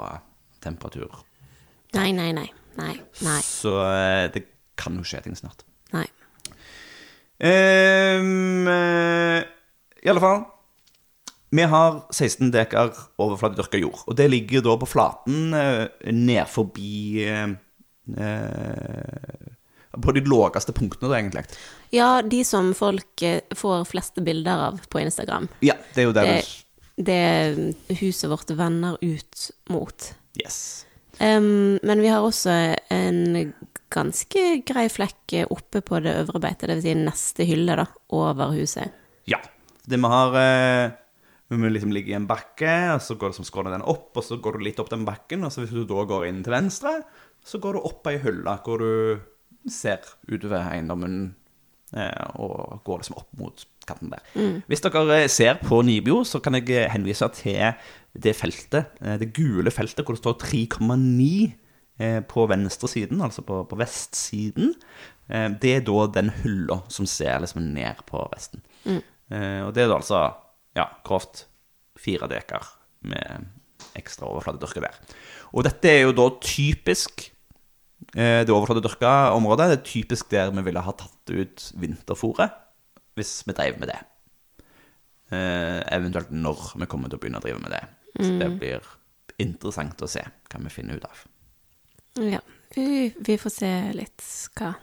temperatur. 0.63 1.21
Nei, 1.95 2.11
nei, 2.11 2.31
nei. 2.35 2.49
Nei. 2.75 2.95
Nei. 3.23 3.39
Så 3.45 3.77
eh, 3.85 4.25
det 4.33 4.43
kan 4.79 4.97
jo 4.99 5.05
skje 5.07 5.23
ting 5.25 5.37
snart. 5.37 5.63
nei. 5.95 6.07
Um, 7.35 8.63
I 8.63 10.07
alle 10.07 10.21
fall 10.23 10.45
Vi 11.51 11.65
har 11.67 11.97
16 12.07 12.47
dekar 12.53 12.93
overflatedyrka 13.19 13.81
jord. 13.81 14.05
Og 14.07 14.15
det 14.15 14.29
ligger 14.31 14.63
da 14.63 14.77
på 14.79 14.87
flaten 14.87 15.51
uh, 15.51 15.83
ned 16.11 16.47
forbi 16.47 17.25
eh, 17.27 17.51
eh, 18.15 19.51
På 19.99 20.15
de 20.15 20.23
laveste 20.27 20.75
punktene, 20.75 21.11
da, 21.11 21.19
egentlig. 21.19 21.43
Ja, 21.95 22.21
de 22.21 22.41
som 22.47 22.73
folk 22.75 23.23
eh, 23.23 23.43
får 23.55 23.85
fleste 23.91 24.23
bilder 24.23 24.69
av 24.69 24.81
på 24.91 24.99
Instagram. 25.03 25.47
Ja, 25.63 25.77
det 25.93 26.03
er 26.03 26.09
jo 26.09 26.15
det. 26.15 26.25
Det, 26.27 26.64
det 26.95 27.73
huset 27.99 28.29
vårt 28.31 28.51
vender 28.55 28.97
ut 29.01 29.51
mot. 29.69 30.11
Yes. 30.39 30.85
Um, 31.19 31.79
men 31.83 32.01
vi 32.03 32.11
har 32.11 32.23
også 32.23 32.51
en 32.91 33.53
ganske 33.93 34.43
grei 34.67 34.85
flekk 34.91 35.37
oppe 35.53 35.81
på 35.85 35.99
det 36.03 36.15
øvre 36.21 36.41
beitet, 36.43 36.69
dvs. 36.71 36.83
Si 36.83 36.95
neste 36.99 37.47
hylle 37.47 37.77
da, 37.79 37.87
over 38.15 38.55
huset. 38.55 38.95
Ja. 39.29 39.41
Det 39.85 39.99
vi 40.01 40.09
har 40.09 40.35
eh, 40.39 40.93
Vi 41.45 41.57
må 41.61 41.69
liksom 41.69 41.91
ligge 41.93 42.09
i 42.09 42.17
en 42.17 42.25
bakke, 42.25 42.71
og 42.95 43.03
så 43.05 43.15
går 43.21 43.29
det 43.29 43.37
som 43.37 43.45
skråner 43.45 43.75
den 43.75 43.85
opp, 43.85 44.09
og 44.17 44.23
så 44.25 44.39
går 44.41 44.57
du 44.57 44.65
litt 44.65 44.79
opp 44.81 44.89
den 44.89 45.05
bakken, 45.05 45.45
og 45.45 45.53
så 45.53 45.61
hvis 45.61 45.75
du 45.75 45.83
da 45.85 46.05
går 46.09 46.25
inn 46.25 46.41
til 46.41 46.55
venstre, 46.55 46.95
så 47.45 47.61
går 47.61 47.77
du 47.77 47.85
opp 47.85 48.09
ei 48.09 48.17
hylle 48.23 48.55
hvor 48.65 48.81
du 48.81 49.21
ser 49.69 50.01
utover 50.25 50.65
eiendommen 50.71 51.35
og 51.95 52.81
går 52.85 53.01
liksom 53.01 53.15
opp 53.21 53.29
mot 53.39 53.65
kanten 53.87 54.11
der. 54.11 54.23
Hvis 54.67 54.81
dere 54.83 55.03
eh, 55.23 55.27
ser 55.31 55.59
på 55.63 55.81
Nibio, 55.85 56.23
så 56.27 56.41
kan 56.43 56.57
jeg 56.59 56.69
eh, 56.75 56.89
henvise 56.91 57.27
til 57.37 57.73
det 58.15 58.33
feltet, 58.35 58.91
eh, 59.01 59.17
det 59.21 59.33
gule 59.35 59.71
feltet 59.71 60.03
hvor 60.05 60.15
det 60.17 60.23
står 60.23 60.37
3,9 60.43 61.51
eh, 61.99 62.21
på 62.27 62.47
venstre 62.51 62.89
siden, 62.91 63.21
altså 63.23 63.41
på, 63.47 63.61
på 63.69 63.79
vestsiden. 63.79 64.73
Eh, 65.29 65.49
Det 65.61 65.75
er 65.77 65.85
da 65.87 66.07
den 66.19 66.31
hylla 66.43 66.81
som 66.91 67.05
ser 67.09 67.39
liksom 67.43 67.69
ned 67.73 68.03
på 68.09 68.23
vesten. 68.33 68.63
Eh, 68.85 69.61
Og 69.65 69.73
det 69.73 69.83
er 69.85 69.91
da 69.93 69.99
altså, 70.01 70.23
ja, 70.75 70.89
grovt 71.07 71.45
fire 71.97 72.27
dekar 72.27 72.67
med 73.07 73.47
ekstra 73.95 74.27
overflatedyrke 74.27 74.81
der. 74.83 74.97
Og 75.55 75.63
dette 75.63 75.87
er 75.91 76.01
jo 76.03 76.11
da 76.17 76.25
typisk 76.43 77.29
eh, 78.15 78.41
overflate 78.47 78.83
dyrka 78.85 79.13
området. 79.35 79.69
Det 79.71 79.77
er 79.79 79.87
typisk 79.91 80.29
der 80.33 80.53
vi 80.55 80.65
ville 80.67 80.83
ha 80.83 80.95
tatt 80.97 81.33
ut 81.33 81.69
vinterfôret 81.79 82.61
hvis 83.15 83.37
vi 83.47 83.55
drev 83.55 83.79
med 83.79 83.91
det. 83.93 84.01
Eh, 85.33 85.81
eventuelt 85.95 86.33
når 86.35 86.75
vi 86.81 86.89
kommer 86.91 87.09
til 87.09 87.19
å 87.19 87.23
begynne 87.23 87.41
å 87.41 87.45
drive 87.45 87.61
med 87.63 87.73
det. 87.73 87.83
Så 88.15 88.31
det 88.39 88.49
blir 88.59 88.83
interessant 89.41 90.03
å 90.03 90.09
se 90.09 90.23
hva 90.23 90.61
vi 90.63 90.71
finner 90.71 90.99
ut 90.99 91.07
av. 91.07 91.23
Ja, 92.23 92.39
vi, 92.75 93.11
vi 93.15 93.37
får 93.39 93.51
se 93.51 93.71
litt 93.95 94.23
hva 94.55 94.73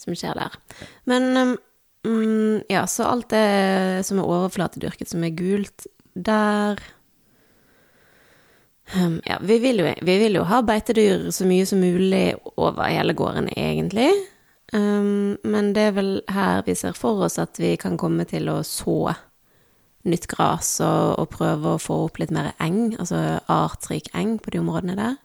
som 0.00 0.16
skjer 0.16 0.36
der. 0.36 0.56
Men 1.08 1.28
um, 1.36 1.54
mm, 2.08 2.66
ja, 2.72 2.86
så 2.88 3.08
alt 3.08 3.30
det 3.32 4.04
som 4.08 4.20
er 4.20 4.28
overflatedyrket, 4.28 5.12
som 5.12 5.24
er 5.24 5.36
gult, 5.36 5.86
der 6.12 6.80
um, 8.96 9.20
Ja, 9.26 9.38
vi 9.40 9.58
vil, 9.62 9.82
jo, 9.82 9.94
vi 10.02 10.18
vil 10.24 10.38
jo 10.38 10.44
ha 10.48 10.60
beitedyr 10.66 11.30
så 11.34 11.46
mye 11.48 11.66
som 11.66 11.82
mulig 11.82 12.34
over 12.56 12.88
hele 12.90 13.14
gården, 13.16 13.50
egentlig. 13.56 14.10
Um, 14.72 15.36
men 15.42 15.72
det 15.74 15.88
er 15.88 15.96
vel 15.96 16.12
her 16.30 16.62
vi 16.66 16.76
ser 16.78 16.94
for 16.94 17.24
oss 17.26 17.40
at 17.42 17.58
vi 17.58 17.74
kan 17.80 17.98
komme 17.98 18.26
til 18.30 18.48
å 18.52 18.60
så 18.66 19.14
nytt 20.08 20.28
gras 20.30 20.78
og, 20.84 21.18
og 21.20 21.32
prøve 21.34 21.74
å 21.74 21.80
få 21.82 21.96
opp 22.06 22.20
litt 22.22 22.32
mer 22.32 22.52
eng, 22.62 22.94
altså 22.96 23.40
artsrik 23.50 24.08
eng 24.16 24.38
på 24.40 24.54
de 24.54 24.62
områdene 24.62 24.96
der. 24.96 25.18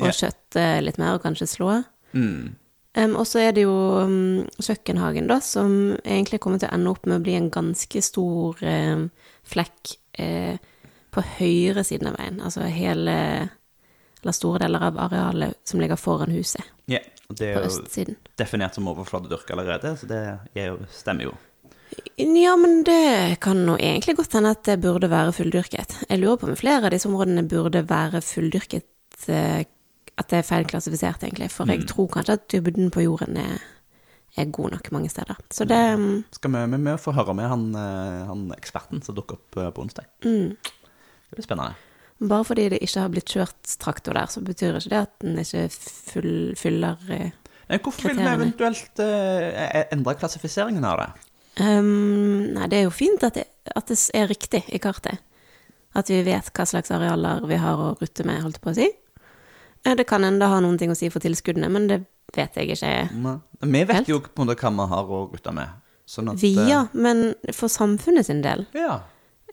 Og 0.00 0.08
yeah. 0.08 0.16
skjøtte 0.16 0.68
litt 0.82 0.98
mer, 0.98 1.16
og 1.16 1.26
kanskje 1.26 1.50
slå. 1.50 1.80
Mm. 2.14 2.54
Um, 2.94 3.16
og 3.18 3.26
så 3.26 3.42
er 3.42 3.54
det 3.54 3.64
jo 3.66 3.74
um, 4.06 4.44
kjøkkenhagen, 4.62 5.26
da, 5.30 5.40
som 5.42 5.96
egentlig 6.04 6.40
kommer 6.42 6.62
til 6.62 6.70
å 6.70 6.76
ende 6.76 6.94
opp 6.94 7.06
med 7.06 7.18
å 7.18 7.24
bli 7.26 7.34
en 7.38 7.50
ganske 7.54 8.02
stor 8.06 8.62
um, 8.62 9.08
flekk 9.50 9.96
eh, 10.22 10.56
på 11.14 11.22
høyre 11.38 11.84
siden 11.86 12.10
av 12.10 12.18
veien. 12.18 12.40
Altså 12.42 12.66
hele 12.70 13.16
Eller 14.24 14.32
store 14.32 14.62
deler 14.62 14.86
av 14.86 14.98
arealet 15.04 15.58
som 15.68 15.80
ligger 15.82 16.00
foran 16.00 16.32
huset, 16.32 16.64
Ja, 16.88 17.02
og 17.28 17.36
det 17.36 17.50
er 17.52 17.66
jo 17.66 18.14
definert 18.40 18.76
som 18.76 18.88
overfladedyrk 18.88 19.50
allerede, 19.52 19.96
så 20.00 20.08
det 20.08 20.20
jo, 20.56 20.78
stemmer 20.92 21.28
jo. 21.28 21.34
Ja, 22.16 22.54
men 22.56 22.82
det 22.84 23.36
kan 23.44 23.60
nå 23.66 23.76
egentlig 23.78 24.16
godt 24.18 24.36
hende 24.36 24.54
at 24.54 24.64
det 24.66 24.80
burde 24.82 25.10
være 25.10 25.34
fulldyrket. 25.36 25.96
Jeg 26.08 26.20
lurer 26.20 26.40
på 26.40 26.48
om 26.50 26.58
flere 26.58 26.88
av 26.88 26.94
disse 26.94 27.08
områdene 27.10 27.46
burde 27.50 27.84
være 27.88 28.22
fulldyrket 28.24 29.28
eh, 29.28 29.64
At 30.14 30.30
det 30.30 30.38
er 30.38 30.46
feilklassifisert, 30.46 31.24
egentlig. 31.26 31.50
For 31.50 31.66
jeg 31.66 31.88
tror 31.90 32.06
kanskje 32.14 32.36
at 32.38 32.44
dybden 32.52 32.92
på 32.94 33.02
jorden 33.02 33.36
er, 33.40 33.62
er 34.38 34.50
god 34.54 34.76
nok 34.76 34.90
mange 34.94 35.10
steder. 35.10 35.36
Så 35.50 35.66
det 35.66 35.80
ja. 35.80 35.96
Skal 36.36 36.54
vi, 36.54 36.62
vi, 36.70 36.78
vi 36.86 36.96
få 37.02 37.14
høre 37.16 37.34
med 37.34 37.50
han, 37.50 37.64
eh, 37.74 38.20
han 38.30 38.44
eksperten 38.54 39.02
som 39.02 39.16
dukker 39.18 39.40
opp 39.40 39.58
eh, 39.58 39.70
på 39.74 39.82
onsdag. 39.82 40.06
mm. 40.24 40.80
Det 41.30 41.38
blir 41.38 41.46
spennende. 41.46 41.74
Bare 42.24 42.44
fordi 42.46 42.68
det 42.70 42.78
ikke 42.84 43.00
har 43.02 43.10
blitt 43.10 43.32
kjørt 43.34 43.76
traktor 43.82 44.14
der, 44.14 44.30
så 44.30 44.40
betyr 44.44 44.78
ikke 44.78 44.92
det 44.92 45.00
at 45.00 45.14
den 45.24 45.38
ikke 45.42 45.64
full, 46.12 46.34
fyller 46.58 47.00
kriteriene. 47.02 47.40
Hvorfor 47.80 48.10
vil 48.10 48.18
vi 48.20 48.28
eventuelt 48.28 49.00
uh, 49.00 49.84
endre 49.94 50.12
klassifiseringen 50.20 50.84
av 50.84 50.98
det? 51.00 51.06
um, 51.64 52.50
Nei, 52.52 52.66
det 52.68 52.78
er 52.78 52.82
jo 52.84 52.92
fint 52.92 53.22
at 53.24 53.38
det, 53.38 53.46
at 53.72 53.88
det 53.88 53.96
er 54.14 54.28
riktig 54.28 54.60
i 54.68 54.80
kartet. 54.82 55.22
At 55.96 56.10
vi 56.10 56.20
vet 56.26 56.50
hva 56.52 56.66
slags 56.68 56.92
arealer 56.92 57.40
vi 57.48 57.56
har 57.62 57.80
å 57.80 57.94
rutte 58.00 58.26
med, 58.26 58.42
holdt 58.44 58.60
på 58.60 58.72
å 58.72 58.76
si. 58.76 58.90
Eh, 59.84 59.94
Det 59.96 60.04
kan 60.10 60.24
enda 60.24 60.50
ha 60.52 60.60
noen 60.60 60.76
ting 60.78 60.92
å 60.92 60.98
si 60.98 61.08
for 61.08 61.24
tilskuddene, 61.24 61.70
men 61.72 61.88
det 61.88 62.02
vet 62.34 62.56
jeg 62.58 62.74
ikke. 62.74 62.92
Nei. 63.14 63.38
Vi 63.64 63.84
vet 63.84 63.96
Helt. 64.02 64.08
jo 64.12 64.20
på 64.20 64.42
en 64.42 64.50
måte 64.50 64.58
hva 64.60 64.72
vi 64.74 64.88
har 64.92 65.04
å 65.16 65.22
rutte 65.32 65.54
med. 65.56 65.80
Sånn 66.04 66.28
at, 66.34 66.36
Vi, 66.42 66.52
eh, 66.58 66.68
ja, 66.68 66.82
men 66.92 67.34
for 67.56 67.72
samfunnet 67.72 68.26
sin 68.26 68.42
del 68.44 68.66
Ja, 68.76 68.98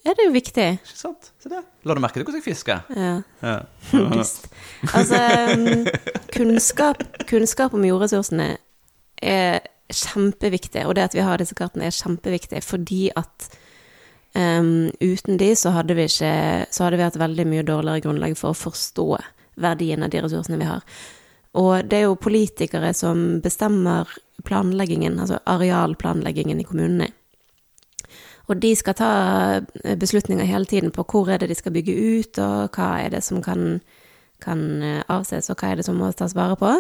er 0.06 0.18
det 0.18 0.26
jo 0.26 0.34
viktig. 0.34 0.68
ikke 0.82 0.98
sant? 0.98 1.32
Se 1.42 1.50
det. 1.52 1.62
La 1.86 1.96
du 1.96 2.02
merke 2.02 2.18
til 2.18 2.26
hvordan 2.26 2.42
jeg 2.42 2.48
fisker? 2.48 2.88
Ja. 2.96 3.14
Ja. 3.44 3.58
Altså, 4.96 5.20
um, 5.54 5.86
kunnskap, 6.34 7.04
kunnskap 7.30 7.76
om 7.78 7.86
jordressursene 7.86 8.56
er 9.22 9.60
kjempeviktig, 9.94 10.88
og 10.88 10.96
det 10.98 11.10
at 11.10 11.18
vi 11.18 11.26
har 11.26 11.38
disse 11.38 11.58
kartene 11.58 11.86
er 11.86 11.94
kjempeviktig, 11.94 12.64
fordi 12.66 13.12
at 13.20 13.48
um, 14.34 14.90
uten 15.04 15.38
de 15.38 15.52
så 15.60 15.76
hadde 15.76 15.98
vi 16.00 16.08
ikke 16.10 16.34
Så 16.72 16.86
hadde 16.86 16.98
vi 16.98 17.06
hatt 17.06 17.20
veldig 17.22 17.46
mye 17.52 17.68
dårligere 17.68 18.06
grunnlag 18.08 18.38
for 18.40 18.56
å 18.56 18.58
forstå 18.58 19.08
verdien 19.62 20.04
av 20.04 20.10
de 20.10 20.24
ressursene 20.24 20.58
vi 20.58 20.70
har. 20.70 20.82
Og 21.60 21.86
det 21.92 22.00
er 22.00 22.08
jo 22.08 22.16
politikere 22.16 22.94
som 22.96 23.42
bestemmer 23.44 24.10
planleggingen, 24.48 25.20
altså 25.20 25.42
arealplanleggingen 25.46 26.62
i 26.62 26.66
kommunene. 26.66 27.12
Og 28.52 28.60
de 28.60 28.74
skal 28.76 28.98
ta 29.00 29.12
eh, 29.86 29.96
beslutninger 29.96 30.48
hele 30.50 30.68
tiden 30.68 30.92
på 30.92 31.06
hvor 31.08 31.30
er 31.32 31.40
det 31.40 31.52
de 31.52 31.56
skal 31.56 31.72
bygge 31.76 31.96
ut, 31.96 32.40
og 32.44 32.76
hva 32.76 32.90
er 33.06 33.14
det 33.14 33.24
som 33.24 33.40
kan, 33.44 33.80
kan 34.44 34.66
eh, 34.84 35.00
avses, 35.12 35.48
og 35.50 35.62
hva 35.62 35.72
er 35.72 35.80
det 35.80 35.88
som 35.88 36.00
må 36.02 36.12
tas 36.12 36.36
vare 36.36 36.58
på. 36.60 36.74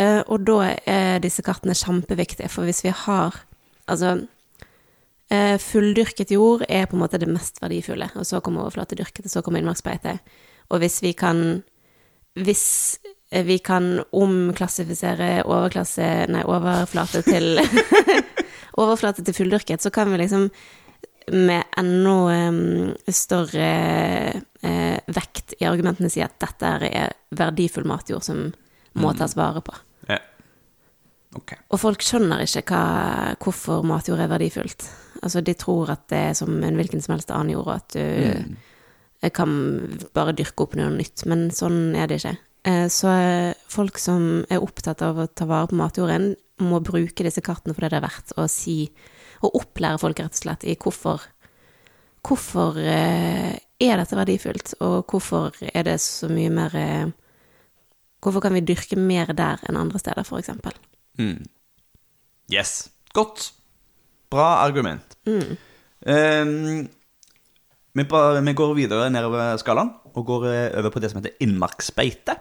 Eh, 0.00 0.22
Og 0.24 0.46
da 0.48 0.72
er 0.88 1.20
disse 1.20 1.44
kartene 1.44 1.76
kjempeviktige, 1.76 2.48
for 2.48 2.68
hvis 2.68 2.84
vi 2.86 2.94
har 3.04 3.44
Altså, 3.88 4.26
fulldyrket 5.64 6.28
jord 6.34 6.60
er 6.68 6.84
på 6.84 6.92
en 6.96 7.00
måte 7.00 7.16
det 7.16 7.28
mest 7.28 7.56
verdifulle, 7.62 8.10
og 8.20 8.26
så 8.28 8.42
kommer 8.44 8.66
overflatedyrket, 8.66 9.24
og 9.24 9.32
så 9.32 9.40
kommer 9.40 9.62
innmarksbeite. 9.62 10.18
Og 10.68 10.82
hvis 10.82 11.00
vi 11.02 11.12
kan 11.12 11.62
Hvis 12.36 12.98
vi 13.32 13.56
kan 13.58 14.02
omklassifisere 14.12 15.42
overklasse 15.44 16.26
Nei, 16.28 16.44
overflate 16.44 17.22
til 17.22 17.60
overflate 18.82 19.24
til 19.24 19.34
fulldyrket, 19.34 19.82
så 19.82 19.90
kan 19.90 20.12
vi 20.12 20.20
liksom 20.20 20.50
med 21.32 21.64
enda 21.78 23.12
større 23.14 23.68
eh, 24.62 24.96
vekt 25.06 25.56
i 25.58 25.66
argumentene 25.68 26.10
si 26.12 26.22
at 26.24 26.38
dette 26.40 26.72
er 26.88 27.12
verdifull 27.36 27.88
matjord 27.88 28.26
som 28.26 28.48
må 28.98 29.12
tas 29.14 29.36
vare 29.38 29.62
på. 29.64 29.76
ja. 30.08 30.18
Okay. 31.36 31.58
Og 31.68 31.76
folk 31.76 32.02
skjønner 32.02 32.40
ikke 32.40 32.62
hva, 32.72 33.34
hvorfor 33.36 33.84
matjord 33.86 34.22
er 34.24 34.30
verdifullt. 34.30 34.86
Altså, 35.20 35.42
de 35.44 35.52
tror 35.58 35.92
at 35.92 36.06
det 36.08 36.20
er 36.30 36.36
som 36.38 36.54
en 36.64 36.78
hvilken 36.78 37.02
som 37.04 37.12
helst 37.14 37.30
annen 37.34 37.52
jord, 37.52 37.68
og 37.68 37.74
at 37.76 37.94
du 37.94 38.00
mm. 38.48 39.30
kan 39.36 39.52
bare 40.16 40.34
dyrke 40.38 40.64
opp 40.64 40.78
noe 40.78 40.88
nytt, 40.94 41.26
men 41.28 41.50
sånn 41.54 41.92
er 41.98 42.08
det 42.08 42.22
ikke. 42.22 42.34
Eh, 42.64 42.86
Så 42.92 43.12
eh, 43.12 43.54
folk 43.70 44.00
som 44.00 44.44
er 44.48 44.64
opptatt 44.64 45.04
av 45.04 45.20
å 45.20 45.28
ta 45.28 45.46
vare 45.48 45.70
på 45.70 45.78
matjorden, 45.78 46.32
må 46.64 46.80
bruke 46.82 47.22
disse 47.22 47.44
kartene 47.44 47.74
for 47.76 47.84
det 47.84 47.92
det 47.92 48.00
er 48.00 48.08
verdt, 48.08 48.34
og 48.34 48.48
si 48.50 48.88
Og 49.44 49.60
opplære 49.62 50.00
folk 50.02 50.20
rett 50.20 50.34
og 50.34 50.42
slett 50.42 50.66
i 50.68 50.76
hvorfor 50.78 51.26
Hvorfor 52.28 52.74
eh, 52.82 53.54
er 53.78 54.00
dette 54.00 54.16
verdifullt, 54.18 54.72
og 54.82 55.06
hvorfor 55.06 55.54
er 55.70 55.84
det 55.86 56.00
så 56.02 56.26
mye 56.28 56.50
mer 56.50 56.74
eh, 56.76 57.12
Hvorfor 58.18 58.42
kan 58.42 58.56
vi 58.56 58.64
dyrke 58.66 58.98
mer 58.98 59.30
der 59.38 59.62
enn 59.68 59.78
andre 59.78 60.00
steder, 60.02 60.26
eksempel? 60.26 60.74
Mm. 61.22 61.46
Yes. 62.50 62.88
Godt. 63.14 63.52
Bra 64.28 64.64
argument. 64.64 65.14
Ehm, 65.24 66.88
vi, 67.94 68.04
vi 68.04 68.54
går 68.58 68.74
videre 68.74 69.08
nedover 69.14 69.56
skalaen 69.62 69.94
og 70.12 70.26
går 70.26 70.46
eh, 70.50 70.78
over 70.80 70.90
på 70.90 71.02
det 71.02 71.12
som 71.12 71.20
heter 71.20 71.38
innmarksbeite. 71.46 72.34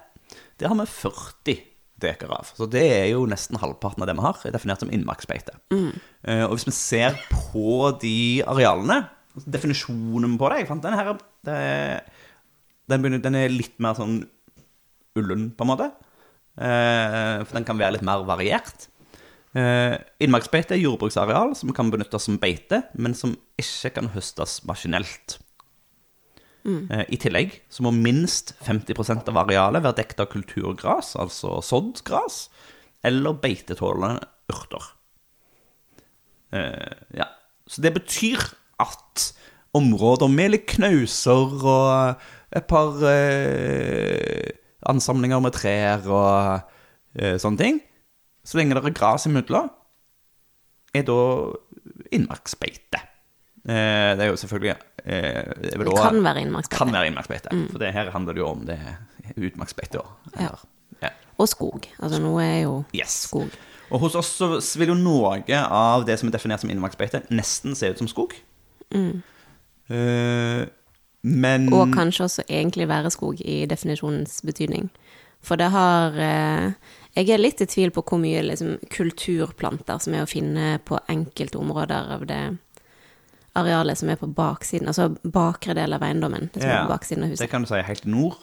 Det 0.57 0.67
har 0.67 0.77
vi 0.81 0.87
40 0.89 1.61
dekar 2.01 2.33
av. 2.33 2.49
Så 2.57 2.67
det 2.69 2.83
er 2.89 3.05
jo 3.11 3.25
nesten 3.29 3.59
halvparten 3.61 4.03
av 4.03 4.09
det 4.09 4.17
vi 4.17 4.25
har, 4.25 4.41
er 4.45 4.57
definert 4.57 4.83
som 4.83 4.91
innmarksbeite. 4.93 5.57
Eh, 5.73 6.01
og 6.27 6.57
hvis 6.57 6.67
vi 6.67 6.73
ser 6.75 7.15
på 7.31 7.91
de 8.01 8.43
arealene, 8.43 9.05
altså 9.37 9.51
definisjonen 9.53 10.33
på 10.39 10.49
det 10.51 10.57
Jeg 10.59 10.67
fant 10.67 10.83
den 10.83 10.97
her 10.97 11.13
det 11.47 11.59
den, 12.87 13.01
begynner, 13.01 13.23
den 13.23 13.37
er 13.37 13.51
litt 13.51 13.75
mer 13.83 13.97
sånn 13.97 14.21
ullen, 15.17 15.49
på 15.55 15.65
en 15.65 15.71
måte. 15.71 15.89
Eh, 16.57 17.41
for 17.43 17.57
den 17.57 17.65
kan 17.67 17.79
være 17.79 17.97
litt 17.97 18.05
mer 18.07 18.23
variert. 18.27 18.87
Eh, 19.57 19.95
innmarksbeite 20.23 20.75
er 20.75 20.83
jordbruksareal 20.83 21.53
som 21.57 21.73
kan 21.75 21.91
benyttes 21.93 22.27
som 22.27 22.39
beite, 22.41 22.83
men 22.95 23.17
som 23.17 23.35
ikke 23.59 23.93
kan 23.97 24.11
høstes 24.15 24.61
maskinelt. 24.69 25.39
Mm. 26.67 26.89
I 27.07 27.15
tillegg 27.15 27.53
så 27.71 27.85
må 27.85 27.93
minst 27.95 28.51
50 28.67 29.29
av 29.29 29.37
arealet 29.39 29.85
være 29.85 30.01
dekket 30.01 30.23
av 30.25 30.27
kulturgras, 30.33 31.13
altså 31.15 31.61
sådd 31.63 32.01
gras, 32.07 32.49
eller 33.07 33.37
beitetålende 33.39 34.27
urter. 34.51 34.89
Eh, 36.55 36.93
ja. 37.17 37.27
Så 37.67 37.81
det 37.83 37.93
betyr 37.97 38.39
at 38.79 39.31
områder 39.77 40.29
med 40.31 40.53
litt 40.53 40.67
knauser 40.71 41.57
og 41.59 42.23
et 42.55 42.67
par 42.69 42.95
eh, 43.09 44.47
ansamlinger 44.87 45.41
med 45.43 45.55
trær 45.57 46.05
og 46.07 46.61
eh, 47.19 47.35
sånne 47.41 47.59
ting, 47.59 47.81
så 48.47 48.59
lenge 48.59 48.77
det 48.77 48.85
er 48.87 48.95
gras 48.95 49.27
imellom, 49.27 49.67
er 50.95 51.03
da 51.07 51.17
innmarksbeite. 52.15 53.01
Eh, 53.67 54.13
det 54.15 54.23
er 54.23 54.29
jo 54.31 54.39
selvfølgelig 54.39 54.75
eh, 55.03 55.51
det 55.59 55.73
Det 55.75 55.97
kan 55.99 56.21
være 56.23 56.45
innmarksbeite. 56.45 56.79
Kan 56.79 56.93
være 56.95 57.11
innmarksbeite. 57.11 57.51
For 57.73 57.83
det 57.83 57.91
her 57.93 58.11
handler 58.13 58.37
det 58.37 58.43
jo 58.45 58.49
om 58.53 58.63
det 58.69 58.79
utmarksbeite. 59.35 60.03
Ja. 60.39 60.53
ja. 61.03 61.11
Og 61.37 61.49
skog. 61.51 61.89
Altså 61.99 62.21
noe 62.23 62.45
er 62.45 62.61
jo 62.63 62.77
Yes. 62.95 63.25
skog. 63.27 63.51
Og 63.87 64.01
hos 64.03 64.17
oss 64.19 64.33
så 64.37 64.79
vil 64.79 64.91
jo 64.91 64.97
noe 64.99 65.37
av 65.63 66.05
det 66.07 66.17
som 66.19 66.27
er 66.29 66.35
definert 66.35 66.63
som 66.63 66.71
innmarksbeite, 66.71 67.23
nesten 67.31 67.75
se 67.77 67.91
ut 67.93 68.01
som 68.01 68.09
skog. 68.11 68.35
Eh, 69.87 70.63
men 71.27 71.73
Og 71.73 71.93
kanskje 71.95 72.27
også 72.27 72.45
egentlig 72.47 72.87
være 72.87 73.11
skog 73.11 73.41
i 73.41 73.65
definisjonens 73.69 74.41
betydning. 74.45 74.89
For 75.43 75.59
det 75.59 75.69
har 75.71 76.15
uh, 76.17 76.71
Jeg 77.15 77.29
er 77.29 77.41
litt 77.41 77.61
i 77.61 77.67
tvil 77.69 77.91
på 77.93 78.03
hvor 78.05 78.19
mye 78.21 78.43
liksom, 78.45 78.77
kulturplanter 78.93 79.99
som 80.01 80.13
er 80.13 80.25
å 80.25 80.29
finne 80.29 80.77
på 80.85 80.99
enkelte 81.09 81.57
områder 81.57 82.11
av 82.17 82.25
det 82.29 82.41
arealet 83.57 83.97
som 83.97 84.11
er 84.13 84.19
på 84.21 84.29
baksiden, 84.29 84.85
altså 84.91 85.09
bakre 85.33 85.73
del 85.73 85.95
av 85.97 86.03
eiendommen. 86.05 86.51
Det 86.53 86.67
av 86.69 86.91
Det 86.99 87.49
kan 87.49 87.65
du 87.65 87.69
si 87.69 87.79
helt 87.81 88.05
nord. 88.05 88.37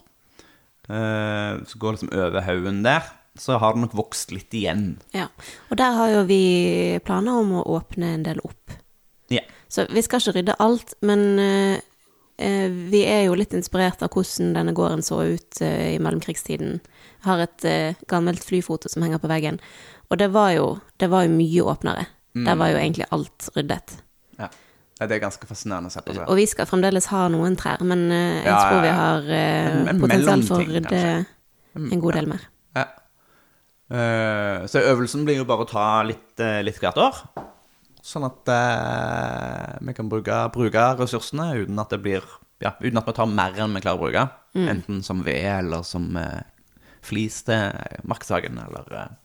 Uh, 0.88 1.62
så 1.64 1.78
går 1.78 1.94
liksom 1.94 2.10
over 2.12 2.42
haugen 2.44 2.82
der. 2.82 3.06
Så 3.38 3.56
har 3.58 3.74
det 3.74 3.80
nok 3.82 3.94
vokst 3.98 4.30
litt 4.30 4.54
igjen. 4.54 4.98
Ja. 5.12 5.26
Og 5.70 5.76
der 5.80 5.92
har 5.98 6.08
jo 6.12 6.20
vi 6.28 6.98
planer 7.04 7.40
om 7.40 7.52
å 7.58 7.64
åpne 7.80 8.12
en 8.14 8.22
del 8.22 8.38
opp. 8.46 8.70
Ja. 9.32 9.40
Så 9.68 9.86
vi 9.90 10.02
skal 10.06 10.20
ikke 10.22 10.36
rydde 10.36 10.54
alt, 10.62 10.94
men 11.02 11.24
eh, 11.42 11.80
eh, 12.38 12.68
vi 12.92 13.00
er 13.10 13.24
jo 13.26 13.34
litt 13.34 13.54
inspirert 13.58 14.02
av 14.06 14.12
hvordan 14.14 14.52
denne 14.54 14.72
gården 14.76 15.02
så 15.02 15.22
ut 15.26 15.60
eh, 15.66 15.96
i 15.96 15.98
mellomkrigstiden. 15.98 16.78
Jeg 16.78 17.26
har 17.26 17.42
et 17.48 17.64
eh, 17.66 17.94
gammelt 18.10 18.44
flyfoto 18.46 18.88
som 18.92 19.02
henger 19.02 19.18
på 19.18 19.30
veggen, 19.32 19.58
og 20.12 20.18
det 20.20 20.30
var 20.30 20.52
jo, 20.54 20.68
det 21.02 21.08
var 21.10 21.24
jo 21.26 21.34
mye 21.34 21.66
åpnere. 21.74 22.06
Der 22.34 22.56
var 22.58 22.70
jo 22.72 22.78
egentlig 22.80 23.06
alt 23.14 23.48
ryddet. 23.56 23.96
ja. 24.38 24.48
Det 25.04 25.10
er 25.18 25.20
ganske 25.24 25.44
fascinerende 25.46 25.90
å 25.90 25.92
se 25.92 26.00
på. 26.06 26.14
seg. 26.14 26.28
Og 26.30 26.36
vi 26.38 26.44
skal 26.46 26.66
fremdeles 26.70 27.06
ha 27.10 27.24
noen 27.28 27.56
trær, 27.58 27.82
men 27.82 28.04
eh, 28.14 28.44
jeg 28.44 28.46
Ja, 28.46 28.58
tror 28.70 28.80
vi 28.84 28.92
har 28.94 29.26
eh, 29.26 29.66
En- 29.80 29.88
en 29.90 30.00
potensial 30.00 30.42
for 30.46 30.62
å 30.62 30.66
rydde. 30.70 31.00
Mm, 31.74 31.88
en 31.92 32.00
god 32.00 32.14
del 32.14 32.26
mer. 32.30 32.44
Ja. 33.94 34.60
Eh, 34.62 34.66
så 34.66 34.82
øvelsen 34.82 35.24
blir 35.26 35.38
jo 35.38 35.48
bare 35.48 35.64
å 35.64 35.70
ta 35.70 35.88
litt, 36.06 36.32
uh, 36.42 36.60
litt 36.64 36.80
hvert 36.82 36.98
år. 36.98 37.20
Sånn 38.04 38.26
at 38.26 38.50
uh, 38.50 39.76
vi 39.84 39.94
kan 39.96 40.10
bruke, 40.10 40.38
bruke 40.52 40.86
ressursene 40.98 41.52
uten 41.62 41.78
at 41.80 41.94
det 41.94 42.02
blir 42.04 42.26
Ja, 42.62 42.70
uten 42.80 42.96
at 43.00 43.08
vi 43.08 43.12
tar 43.16 43.28
mer 43.28 43.56
enn 43.60 43.74
vi 43.76 43.82
klarer 43.84 43.98
å 43.98 44.04
bruke. 44.04 44.24
Enten 44.54 45.02
som 45.04 45.24
ved 45.26 45.42
eller 45.42 45.82
som 45.86 46.14
uh, 46.16 46.42
flis 47.04 47.42
til 47.46 47.74
Markshagen 48.06 48.60
eller 48.62 49.18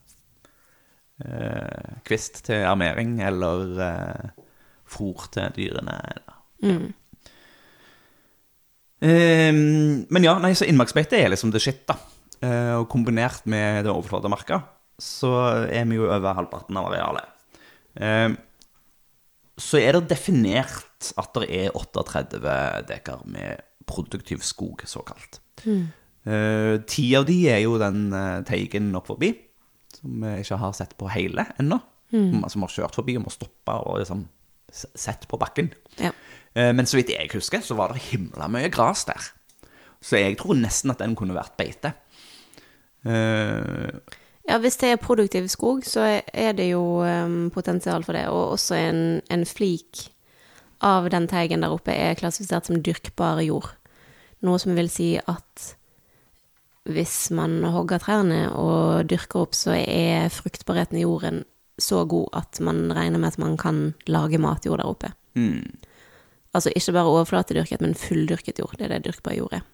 kvist 2.07 2.45
til 2.47 2.63
armering, 2.63 3.17
eller 3.27 3.73
uh, 3.75 4.45
fôr 4.87 5.25
til 5.33 5.51
dyrene. 5.57 5.97
Eller. 6.13 6.37
Eh, 8.99 9.53
men 9.53 10.25
ja, 10.25 10.35
nei, 10.43 10.51
så 10.57 10.67
innmarksbeite 10.67 11.19
er 11.19 11.31
liksom 11.31 11.53
det 11.53 11.61
shit, 11.63 11.85
da. 11.87 11.95
Eh, 12.41 12.73
og 12.79 12.87
kombinert 12.91 13.45
med 13.51 13.83
det 13.83 13.91
overflata 13.91 14.29
marka, 14.31 14.61
så 14.99 15.31
er 15.67 15.83
vi 15.89 15.97
jo 15.99 16.05
over 16.11 16.37
halvparten 16.37 16.77
av 16.79 16.87
arealet. 16.91 17.25
Eh, 17.99 18.29
så 19.59 19.81
er 19.81 19.97
det 19.97 20.07
definert 20.13 21.09
at 21.19 21.33
det 21.35 21.49
er 21.51 21.75
38 21.75 22.39
dekar 22.87 23.25
med 23.27 23.59
produktiv 23.89 24.39
skog, 24.45 24.85
såkalt. 24.87 25.41
Eh, 25.65 26.75
Ti 26.87 27.05
av 27.19 27.25
de 27.27 27.37
er 27.51 27.61
jo 27.65 27.77
den 27.81 28.07
eh, 28.15 28.41
teigen 28.47 28.91
opp 28.95 29.09
forbi, 29.11 29.33
som 29.99 30.23
vi 30.23 30.35
ikke 30.43 30.59
har 30.61 30.75
sett 30.77 30.95
på 30.99 31.09
hele 31.11 31.47
ennå. 31.59 31.79
Som 32.49 32.63
har 32.65 32.71
kjørt 32.73 32.95
forbi 32.97 33.17
og 33.19 33.25
må 33.27 33.31
stoppe 33.33 33.73
og 33.85 33.99
liksom 34.01 34.23
sett 34.71 35.27
på 35.29 35.37
bakken. 35.41 35.67
Ja. 36.01 36.09
Eh, 36.55 36.71
Men 36.73 36.87
så 36.89 36.97
vidt 36.99 37.11
jeg 37.13 37.29
husker, 37.35 37.61
så 37.65 37.75
var 37.77 37.91
det 37.93 38.01
himla 38.09 38.47
mye 38.49 38.71
gras 38.73 39.03
der. 39.09 39.27
Så 40.01 40.15
jeg 40.21 40.37
tror 40.39 40.55
nesten 40.55 40.93
at 40.93 41.01
den 41.03 41.15
kunne 41.19 41.35
vært 41.35 41.57
beite. 41.59 41.91
Eh, 43.05 44.17
Ja, 44.49 44.57
hvis 44.57 44.79
det 44.81 44.87
er 44.89 45.01
produktiv 45.01 45.45
skog, 45.51 45.83
så 45.85 46.01
er 46.33 46.55
det 46.57 46.71
jo 46.71 47.03
um, 47.05 47.51
potensial 47.53 48.01
for 48.05 48.17
det. 48.17 48.25
Og 48.33 48.55
også 48.55 48.79
en, 48.79 49.01
en 49.29 49.45
flik 49.45 50.07
av 50.81 51.09
den 51.13 51.27
teigen 51.29 51.61
der 51.61 51.75
oppe 51.75 51.93
er 51.93 52.17
klassifisert 52.17 52.65
som 52.65 52.79
dyrkbar 52.81 53.43
jord. 53.45 53.69
Noe 54.41 54.57
som 54.61 54.73
vil 54.77 54.89
si 54.89 55.11
at 55.19 55.67
hvis 56.89 57.29
man 57.35 57.59
hogger 57.69 58.01
trærne 58.01 58.47
og 58.57 59.05
dyrker 59.11 59.43
opp, 59.43 59.53
så 59.53 59.75
er 59.77 60.33
fruktbarheten 60.33 60.97
i 60.97 61.05
jorden 61.05 61.43
så 61.79 62.01
god 62.09 62.33
at 62.41 62.59
man 62.65 62.87
regner 62.95 63.21
med 63.21 63.35
at 63.35 63.39
man 63.39 63.53
kan 63.59 63.93
lage 64.09 64.41
matjord 64.41 64.81
der 64.81 64.89
oppe. 64.89 65.13
Altså 66.57 66.73
ikke 66.73 66.97
bare 66.97 67.13
overflatedyrket, 67.13 67.85
men 67.85 67.93
fulldyrket 67.93 68.63
jord. 68.63 68.73
Det 68.79 68.89
er 68.89 68.97
det 68.97 69.05
dyrkbar 69.05 69.37
jord 69.37 69.59
er. 69.59 69.65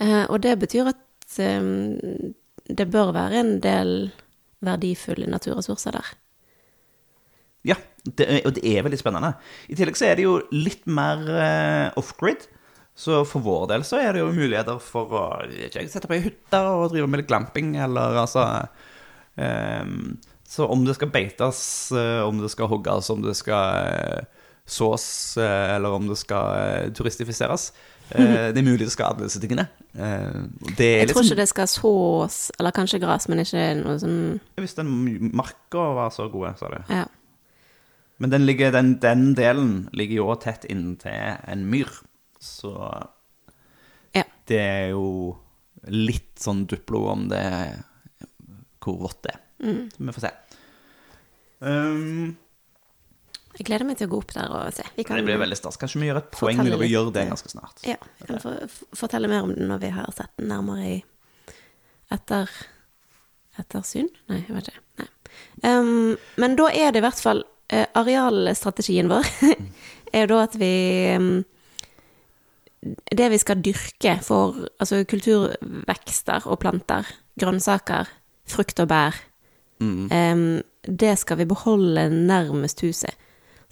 Uh, 0.00 0.24
og 0.32 0.40
det 0.42 0.56
betyr 0.58 0.88
at 0.94 1.08
eh, 1.40 2.32
det 2.68 2.88
bør 2.92 3.12
være 3.16 3.40
en 3.40 3.54
del 3.62 4.10
verdifulle 4.62 5.30
naturressurser 5.30 5.98
der. 5.98 6.10
ja, 7.66 7.76
det 8.04 8.26
er, 8.26 8.40
og 8.46 8.56
det 8.56 8.64
er 8.66 8.82
veldig 8.82 8.98
spennende. 8.98 9.34
I 9.70 9.76
tillegg 9.78 9.98
så 9.98 10.08
er 10.08 10.18
det 10.18 10.26
jo 10.26 10.40
litt 10.50 10.82
mer 10.90 11.22
uh, 11.22 11.98
off-grid. 12.00 12.48
Så 12.98 13.22
for 13.24 13.44
vår 13.44 13.68
del 13.70 13.84
så 13.88 14.00
er 14.02 14.12
det 14.12 14.20
jo 14.20 14.34
muligheter 14.34 14.80
for 14.82 15.14
å 15.16 15.22
ikke, 15.46 15.86
sette 15.88 16.10
på 16.10 16.18
ei 16.18 16.24
hytte 16.26 16.58
og 16.68 16.90
drive 16.92 17.06
med 17.08 17.22
litt 17.22 17.30
glamping, 17.30 17.70
eller 17.80 18.18
altså 18.20 18.42
um, 19.38 20.18
Så 20.44 20.66
om 20.68 20.82
det 20.84 20.98
skal 20.98 21.08
beites, 21.14 21.62
eh, 21.96 22.20
om 22.20 22.42
det 22.42 22.50
skal 22.52 22.68
hogges, 22.68 23.08
om 23.14 23.22
det 23.24 23.32
skal 23.38 23.78
eh, 23.94 24.42
sås, 24.68 25.06
eller 25.40 25.96
om 25.96 26.10
det 26.10 26.18
skal 26.20 26.92
turistifiseres 26.92 27.70
Det 28.10 28.58
er 28.58 28.66
mulig 28.66 28.84
det 28.84 28.92
skal 28.92 29.12
alle 29.12 29.28
disse 29.28 29.40
tingene. 29.40 29.68
Eh, 29.94 30.42
det 30.76 30.86
er 30.86 30.98
Jeg 30.98 31.08
tror 31.08 31.22
liksom- 31.22 31.30
ikke 31.30 31.40
det 31.40 31.48
skal 31.48 31.66
sås, 31.66 32.50
eller 32.58 32.70
kanskje 32.70 33.00
gress, 33.00 33.28
men 33.28 33.38
ikke 33.38 33.84
noe 33.84 33.98
sånn 33.98 34.40
Hvis 34.56 34.74
den 34.74 35.30
marka 35.34 35.94
var 35.94 36.10
så 36.10 36.30
gode, 36.30 36.58
sa 36.58 36.68
du. 36.68 36.82
Ja. 36.88 37.06
Men 38.18 38.30
den, 38.30 38.46
ligger, 38.46 38.70
den, 38.70 38.98
den 39.00 39.34
delen 39.34 39.88
ligger 39.92 40.14
jo 40.14 40.26
også 40.28 40.42
tett 40.42 40.64
inntil 40.70 41.38
en 41.48 41.64
myr, 41.70 41.88
så 42.40 43.08
ja. 44.14 44.22
det 44.46 44.60
er 44.60 44.90
jo 44.90 45.36
litt 45.88 46.38
sånn 46.38 46.66
duplo 46.66 47.06
om 47.10 47.28
det 47.28 47.82
hvor 48.82 48.98
vått 48.98 49.22
det 49.22 49.34
er. 49.34 49.40
Mm. 49.62 49.90
Så 49.90 50.06
vi 50.06 50.12
får 50.12 50.26
se. 50.26 50.32
Um, 51.62 52.36
Jeg 53.58 53.66
gleder 53.68 53.84
meg 53.84 53.98
til 54.00 54.08
å 54.08 54.12
gå 54.14 54.18
opp 54.22 54.32
der 54.32 54.52
og 54.56 54.72
se. 54.72 54.84
Vi 54.96 55.04
kan, 55.04 55.18
det 55.20 55.26
blir 55.28 55.40
veldig 55.40 55.58
stas. 55.58 55.76
Kanskje 55.80 56.00
vi 56.00 56.08
gjør 56.08 56.22
et 56.22 56.30
poeng 56.32 56.56
Fortelle 56.56 56.72
når 56.72 56.80
vi 56.80 56.86
litt, 56.86 56.94
gjør 56.94 57.10
det 57.12 57.24
ganske 57.28 57.52
snart. 57.52 57.82
Ja, 57.84 57.98
vi 58.18 58.28
kan 58.30 58.40
få, 58.40 58.52
fortelle 58.96 59.28
mer 59.28 59.46
om 59.46 59.52
den 59.52 59.68
når 59.68 59.82
vi 59.82 59.90
har 59.92 60.14
sett 60.16 60.32
den 60.40 60.48
nærmere 60.52 60.86
i 60.88 60.98
etter 62.12 62.50
ettersyn? 63.60 64.08
Nei, 64.30 64.42
jeg 64.46 64.56
vet 64.56 64.72
ikke. 64.72 64.84
Nei. 65.00 65.08
Um, 65.64 66.12
men 66.40 66.56
da 66.58 66.68
er 66.72 66.92
det 66.92 67.00
i 67.00 67.04
hvert 67.06 67.22
fall 67.22 67.42
uh, 67.44 67.86
Arealstrategien 68.00 69.08
vår 69.08 69.28
er 70.12 70.24
jo 70.24 70.30
da 70.34 70.40
at 70.44 70.56
vi 70.60 70.72
um, 71.16 71.30
Det 72.82 73.28
vi 73.32 73.38
skal 73.40 73.62
dyrke 73.64 74.16
for 74.26 74.58
altså 74.82 75.04
kulturvekster 75.08 76.48
og 76.50 76.58
planter, 76.64 77.06
grønnsaker, 77.38 78.10
frukt 78.50 78.82
og 78.82 78.88
bær, 78.90 79.20
um, 79.78 80.58
det 80.82 81.12
skal 81.20 81.38
vi 81.38 81.46
beholde 81.46 82.08
nærmest 82.10 82.82
huset. 82.82 83.14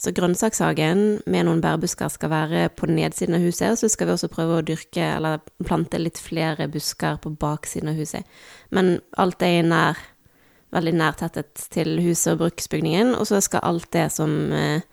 Så 0.00 0.14
grønnsakshagen 0.16 1.20
med 1.28 1.44
noen 1.44 1.60
bærbusker 1.60 2.08
skal 2.08 2.32
være 2.32 2.62
på 2.72 2.88
nedsiden 2.88 3.36
av 3.36 3.42
huset, 3.44 3.74
og 3.74 3.80
så 3.82 3.90
skal 3.92 4.08
vi 4.08 4.14
også 4.14 4.30
prøve 4.32 4.56
å 4.56 4.64
dyrke 4.64 5.04
eller 5.18 5.42
plante 5.66 6.00
litt 6.00 6.16
flere 6.20 6.70
busker 6.72 7.18
på 7.20 7.34
baksiden 7.40 7.92
av 7.92 8.00
huset. 8.00 8.24
Men 8.72 8.94
alt 9.20 9.44
er 9.44 9.58
i 9.58 9.66
nær, 9.66 10.00
veldig 10.72 10.94
nærtettet 10.96 11.66
til 11.74 11.98
huset 12.00 12.32
og 12.32 12.46
bruksbygningen, 12.46 13.12
og 13.18 13.28
så 13.28 13.42
skal 13.44 13.66
alt 13.68 13.90
det 13.92 14.06
som 14.14 14.32
eh, 14.56 14.86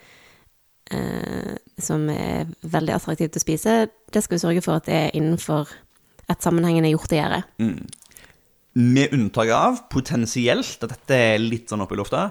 eh, 0.91 1.53
som 1.79 2.03
er 2.11 2.49
veldig 2.67 2.95
attraktivt 2.97 3.37
å 3.37 3.43
spise, 3.43 3.77
det 4.11 4.23
skal 4.23 4.35
vi 4.35 4.41
sørge 4.43 4.65
for 4.65 4.79
at 4.81 4.89
det 4.89 4.97
er 4.97 5.15
innenfor 5.15 5.71
et 6.27 6.43
sammenhengende 6.43 6.91
hjortegjerde. 6.91 7.45
med 8.77 9.13
unntak 9.13 9.49
av 9.49 9.79
potensielt 9.89 10.83
at 10.83 10.91
dette 10.91 11.15
er 11.15 11.39
litt 11.39 11.69
sånn 11.69 11.81
oppe 11.81 11.95
i 11.95 11.97
lufta, 11.97 12.25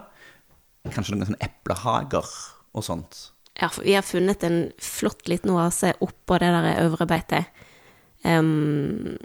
kanskje 0.92 1.16
noen 1.16 1.32
sånne 1.32 1.42
eplehager 1.42 2.28
og 2.76 2.84
sånt. 2.86 3.22
Ja, 3.56 3.70
for 3.72 3.86
vi 3.86 3.94
har 3.96 4.04
funnet 4.04 4.42
en 4.44 4.58
flott 4.82 5.28
liten 5.32 5.54
oase 5.54 5.94
oppå 6.04 6.36
det 6.42 6.50
der 6.52 6.82
øvre 6.84 7.06
beitet. 7.08 7.48
Um, 8.26 9.16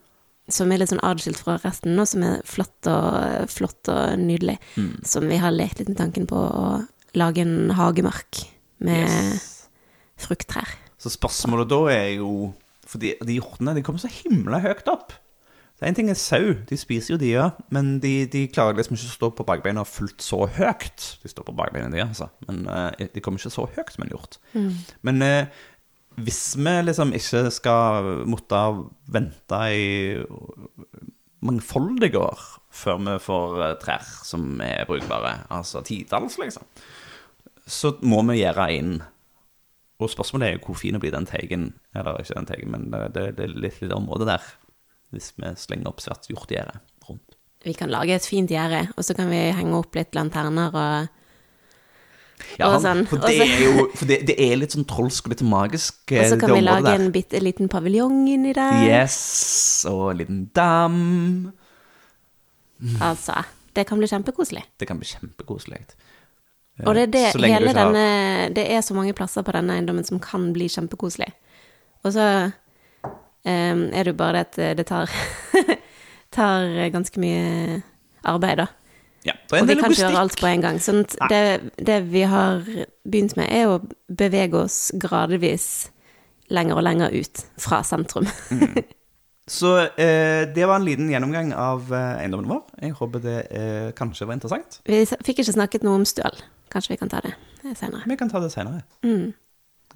som 0.52 0.72
er 0.72 0.82
litt 0.82 0.91
sånn 0.91 1.04
adskilt 1.04 1.39
fra 1.39 1.58
resten, 1.64 1.99
og 1.99 2.08
som 2.10 2.24
er 2.28 2.41
flott 2.47 2.88
og, 2.91 3.47
flott 3.52 3.91
og 3.91 4.20
nydelig. 4.20 4.58
Som 5.08 5.28
vi 5.32 5.39
har 5.39 5.54
lekt 5.56 5.80
litt 5.80 5.91
med 5.91 5.99
tanken 5.99 6.28
på 6.32 6.38
å 6.39 6.66
lage 7.18 7.43
en 7.43 7.72
hagemark 7.76 8.45
med 8.84 9.08
Yes. 9.08 9.68
frukttrær. 10.18 10.68
Så 11.02 11.12
spørsmålet 11.14 11.70
da 11.72 11.80
er 11.91 12.10
jo 12.20 12.54
For 12.86 12.99
de, 12.99 13.14
de 13.24 13.38
hjortene 13.38 13.72
de 13.78 13.82
kommer 13.86 14.02
så 14.04 14.10
himla 14.12 14.60
høyt 14.60 14.88
opp. 14.91 15.14
Så 15.82 15.88
En 15.89 15.95
ting 15.97 16.11
er 16.13 16.17
sau, 16.19 16.51
de 16.69 16.77
spiser 16.77 17.15
jo 17.15 17.17
de 17.17 17.32
òg, 17.41 17.55
men 17.73 17.95
de, 18.03 18.27
de 18.29 18.43
klarer 18.53 18.77
liksom 18.77 18.93
ikke 18.99 19.07
å 19.07 19.15
stå 19.15 19.29
på 19.34 19.45
bakbeina 19.47 19.82
fullt 19.89 20.21
så 20.21 20.43
høyt. 20.45 21.07
De 21.23 21.32
står 21.32 21.47
på 21.47 21.55
bakbeina, 21.57 21.89
de, 21.89 22.03
altså, 22.05 22.27
men 22.45 22.67
uh, 22.69 22.91
de 23.01 23.23
kommer 23.25 23.41
ikke 23.41 23.49
så 23.55 23.65
høyt 23.65 23.89
som 23.89 24.05
en 24.05 24.13
hjort. 24.13 24.38
Men 25.01 25.25
uh, 25.25 25.63
hvis 26.21 26.43
vi 26.53 26.75
liksom 26.86 27.15
ikke 27.17 27.47
skal 27.55 28.11
måtte 28.29 28.61
vente 29.09 29.61
i 29.73 29.89
mangfoldige 31.41 32.21
år 32.21 32.45
før 32.69 33.01
vi 33.01 33.17
får 33.25 33.61
eh, 33.65 33.77
trær 33.82 34.09
som 34.21 34.61
er 34.61 34.86
brukbare, 34.86 35.39
altså 35.49 35.82
titalls, 35.82 36.38
liksom, 36.38 36.67
så 37.65 37.95
må 38.05 38.21
vi 38.29 38.43
gjøre 38.43 38.67
inn. 38.75 38.99
Og 39.97 40.13
spørsmålet 40.13 40.47
er 40.47 40.59
jo 40.59 40.65
hvor 40.67 40.77
fin 40.77 40.99
blir 41.01 41.13
den 41.15 41.25
teigen, 41.25 41.71
eller 41.97 42.21
ikke 42.21 42.38
den 42.38 42.49
teigen, 42.51 42.71
men 42.75 42.91
det, 42.93 43.01
det, 43.15 43.25
det 43.39 43.47
er 43.47 43.57
litt 43.65 43.82
lite 43.82 43.97
område 43.97 44.29
der, 44.29 44.45
hvis 45.12 45.32
vi 45.38 45.51
slenger 45.59 45.88
opp 45.91 45.99
svært 46.03 46.28
hjortegjerde 46.32 46.80
rundt. 47.07 47.36
Vi 47.66 47.74
kan 47.78 47.89
lage 47.93 48.16
et 48.16 48.26
fint 48.26 48.49
gjerde, 48.49 48.88
og 48.97 49.03
så 49.05 49.14
kan 49.16 49.30
vi 49.30 49.38
henge 49.53 49.76
opp 49.78 49.93
litt 49.95 50.16
lanterner 50.18 50.72
og 50.74 51.09
Ja, 52.57 52.72
sånn, 52.82 53.03
for 53.05 53.22
det 53.22 53.36
er 53.38 53.59
jo 53.62 53.84
for 53.93 54.09
det, 54.09 54.16
det 54.26 54.36
er 54.41 54.55
litt 54.57 54.74
sånn 54.74 54.88
trolsk 54.89 55.28
og 55.28 55.36
litt 55.36 55.43
magisk, 55.45 55.99
eh, 56.12 56.22
Og 56.24 56.32
så 56.34 56.39
kan 56.41 56.55
vi 56.55 56.62
lage 56.66 56.88
der. 56.88 56.95
en 57.03 57.12
bitte 57.14 57.39
liten 57.39 57.70
paviljong 57.70 58.24
inni 58.34 58.53
der. 58.57 58.82
Yes, 58.89 59.86
og 59.86 60.07
en 60.16 60.18
liten 60.24 60.39
dam. 60.57 61.53
Altså, 62.99 63.43
det 63.78 63.86
kan 63.88 63.99
bli 64.01 64.09
kjempekoselig. 64.09 64.64
Det 64.82 64.88
kan 64.89 64.97
bli 64.97 65.05
kjempekoselig. 65.12 65.84
Eh, 66.80 66.88
Og 66.88 66.95
det 66.97 67.03
er 67.03 67.12
det 67.14 67.51
hele 67.51 67.68
har- 67.74 67.78
denne 67.93 68.53
Det 68.55 68.66
er 68.72 68.82
så 68.82 68.95
mange 68.95 69.14
plasser 69.14 69.43
på 69.43 69.51
denne 69.53 69.78
eiendommen 69.78 70.03
som 70.03 70.20
kan 70.20 70.51
bli 70.53 70.66
kjempekoselig. 70.68 71.30
Og 72.03 72.14
så 72.14 72.53
em, 73.46 73.88
er 73.94 74.04
det 74.04 74.14
jo 74.14 74.20
bare 74.20 74.42
det 74.42 74.46
at 74.48 74.60
eh, 74.60 74.76
det 74.78 74.86
tar 74.89 75.10
tar 76.38 76.70
ganske 76.94 77.20
mye 77.22 77.82
arbeid, 78.24 78.64
da. 78.64 78.68
Ja, 79.26 79.36
Og 79.54 79.68
vi 79.70 79.76
kan 79.78 79.92
ikke 79.92 80.02
gjøre 80.02 80.22
alt 80.24 80.39
på 80.42 80.48
en 80.50 80.64
gang. 80.64 80.80
Sånn 80.82 81.04
det, 81.30 81.74
det 81.78 82.00
vi 82.10 82.24
har 82.26 82.64
begynt 83.06 83.36
med, 83.38 83.52
er 83.54 83.70
å 83.70 83.82
bevege 84.10 84.64
oss 84.64 84.88
gradvis 84.98 85.92
lenger 86.52 86.80
og 86.80 86.86
lenger 86.88 87.14
ut 87.14 87.44
fra 87.62 87.84
sentrum. 87.86 88.26
Så 89.52 89.74
eh, 89.84 90.48
det 90.56 90.66
var 90.66 90.80
en 90.80 90.88
liten 90.88 91.10
gjennomgang 91.12 91.52
av 91.58 91.89
eh, 91.92 92.22
eiendommen 92.24 92.50
vår. 92.50 92.62
Jeg 92.86 92.96
håper 92.98 93.24
det 93.24 93.38
eh, 93.52 93.89
kanskje 93.98 94.26
var 94.30 94.38
interessant. 94.38 94.80
Vi 94.88 95.02
fikk 95.12 95.42
ikke 95.44 95.58
snakket 95.58 95.86
noe 95.86 96.00
om 96.00 96.06
støl. 96.08 96.38
Kanskje 96.72 96.94
vi 96.94 97.00
kan 97.02 97.12
ta 97.12 97.20
det 97.26 97.34
senere. 97.76 98.06
Vi 98.08 98.18
kan 98.18 98.32
ta 98.32 98.39
det 98.39 98.52
senere. 98.54 98.86
Mm. 99.04 99.34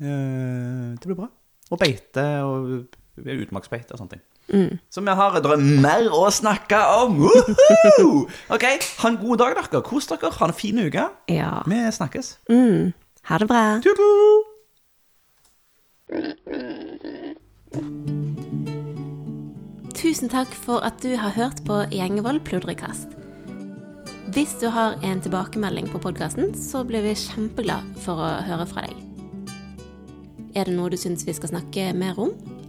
Eh, 0.02 0.90
det 1.00 1.08
blir 1.08 1.18
bra. 1.22 1.30
Og 1.72 1.82
beite 1.82 2.26
og 2.46 2.98
utmarksbeite 3.18 3.96
og 3.96 4.02
sånne 4.02 4.16
ting. 4.18 4.24
Mm. 4.54 4.80
Så 4.94 5.02
vi 5.02 5.16
har 5.18 5.38
det 5.40 5.52
er 5.52 5.64
mer 5.82 6.10
å 6.14 6.26
snakke 6.34 6.80
om! 7.00 7.22
Woohoo! 7.24 8.26
Ok, 8.54 8.66
ha 9.02 9.10
en 9.10 9.22
god 9.22 9.42
dag, 9.42 9.56
dere. 9.58 9.82
Kos 9.86 10.10
dere. 10.12 10.34
Ha 10.36 10.50
en 10.50 10.58
fin 10.58 10.82
uke. 10.84 11.08
Ja. 11.32 11.64
Vi 11.66 11.80
snakkes. 12.00 12.36
Mm. 12.52 12.94
Ha 13.30 13.40
det 13.42 13.48
bra. 13.50 13.64
Tut-tut! 13.86 14.52
Tusen 19.96 20.30
takk 20.30 20.52
for 20.54 20.84
at 20.86 21.00
du 21.02 21.16
har 21.18 21.34
hørt 21.34 21.64
på 21.66 21.80
Gjengevold 21.90 22.44
pludrekast. 22.46 23.16
Hvis 24.36 24.54
du 24.62 24.68
har 24.70 25.00
en 25.06 25.22
tilbakemelding 25.24 25.88
på 25.90 26.02
podkasten, 26.04 26.52
så 26.54 26.84
blir 26.86 27.02
vi 27.06 27.16
kjempeglad 27.18 27.96
for 28.04 28.20
å 28.22 28.30
høre 28.46 28.68
fra 28.70 28.84
deg. 28.86 29.00
Er 30.56 30.68
det 30.68 30.76
noe 30.76 30.92
du 30.94 30.98
syns 31.00 31.26
vi 31.28 31.34
skal 31.34 31.54
snakke 31.56 31.88
mer 31.98 32.20
om, 32.22 32.36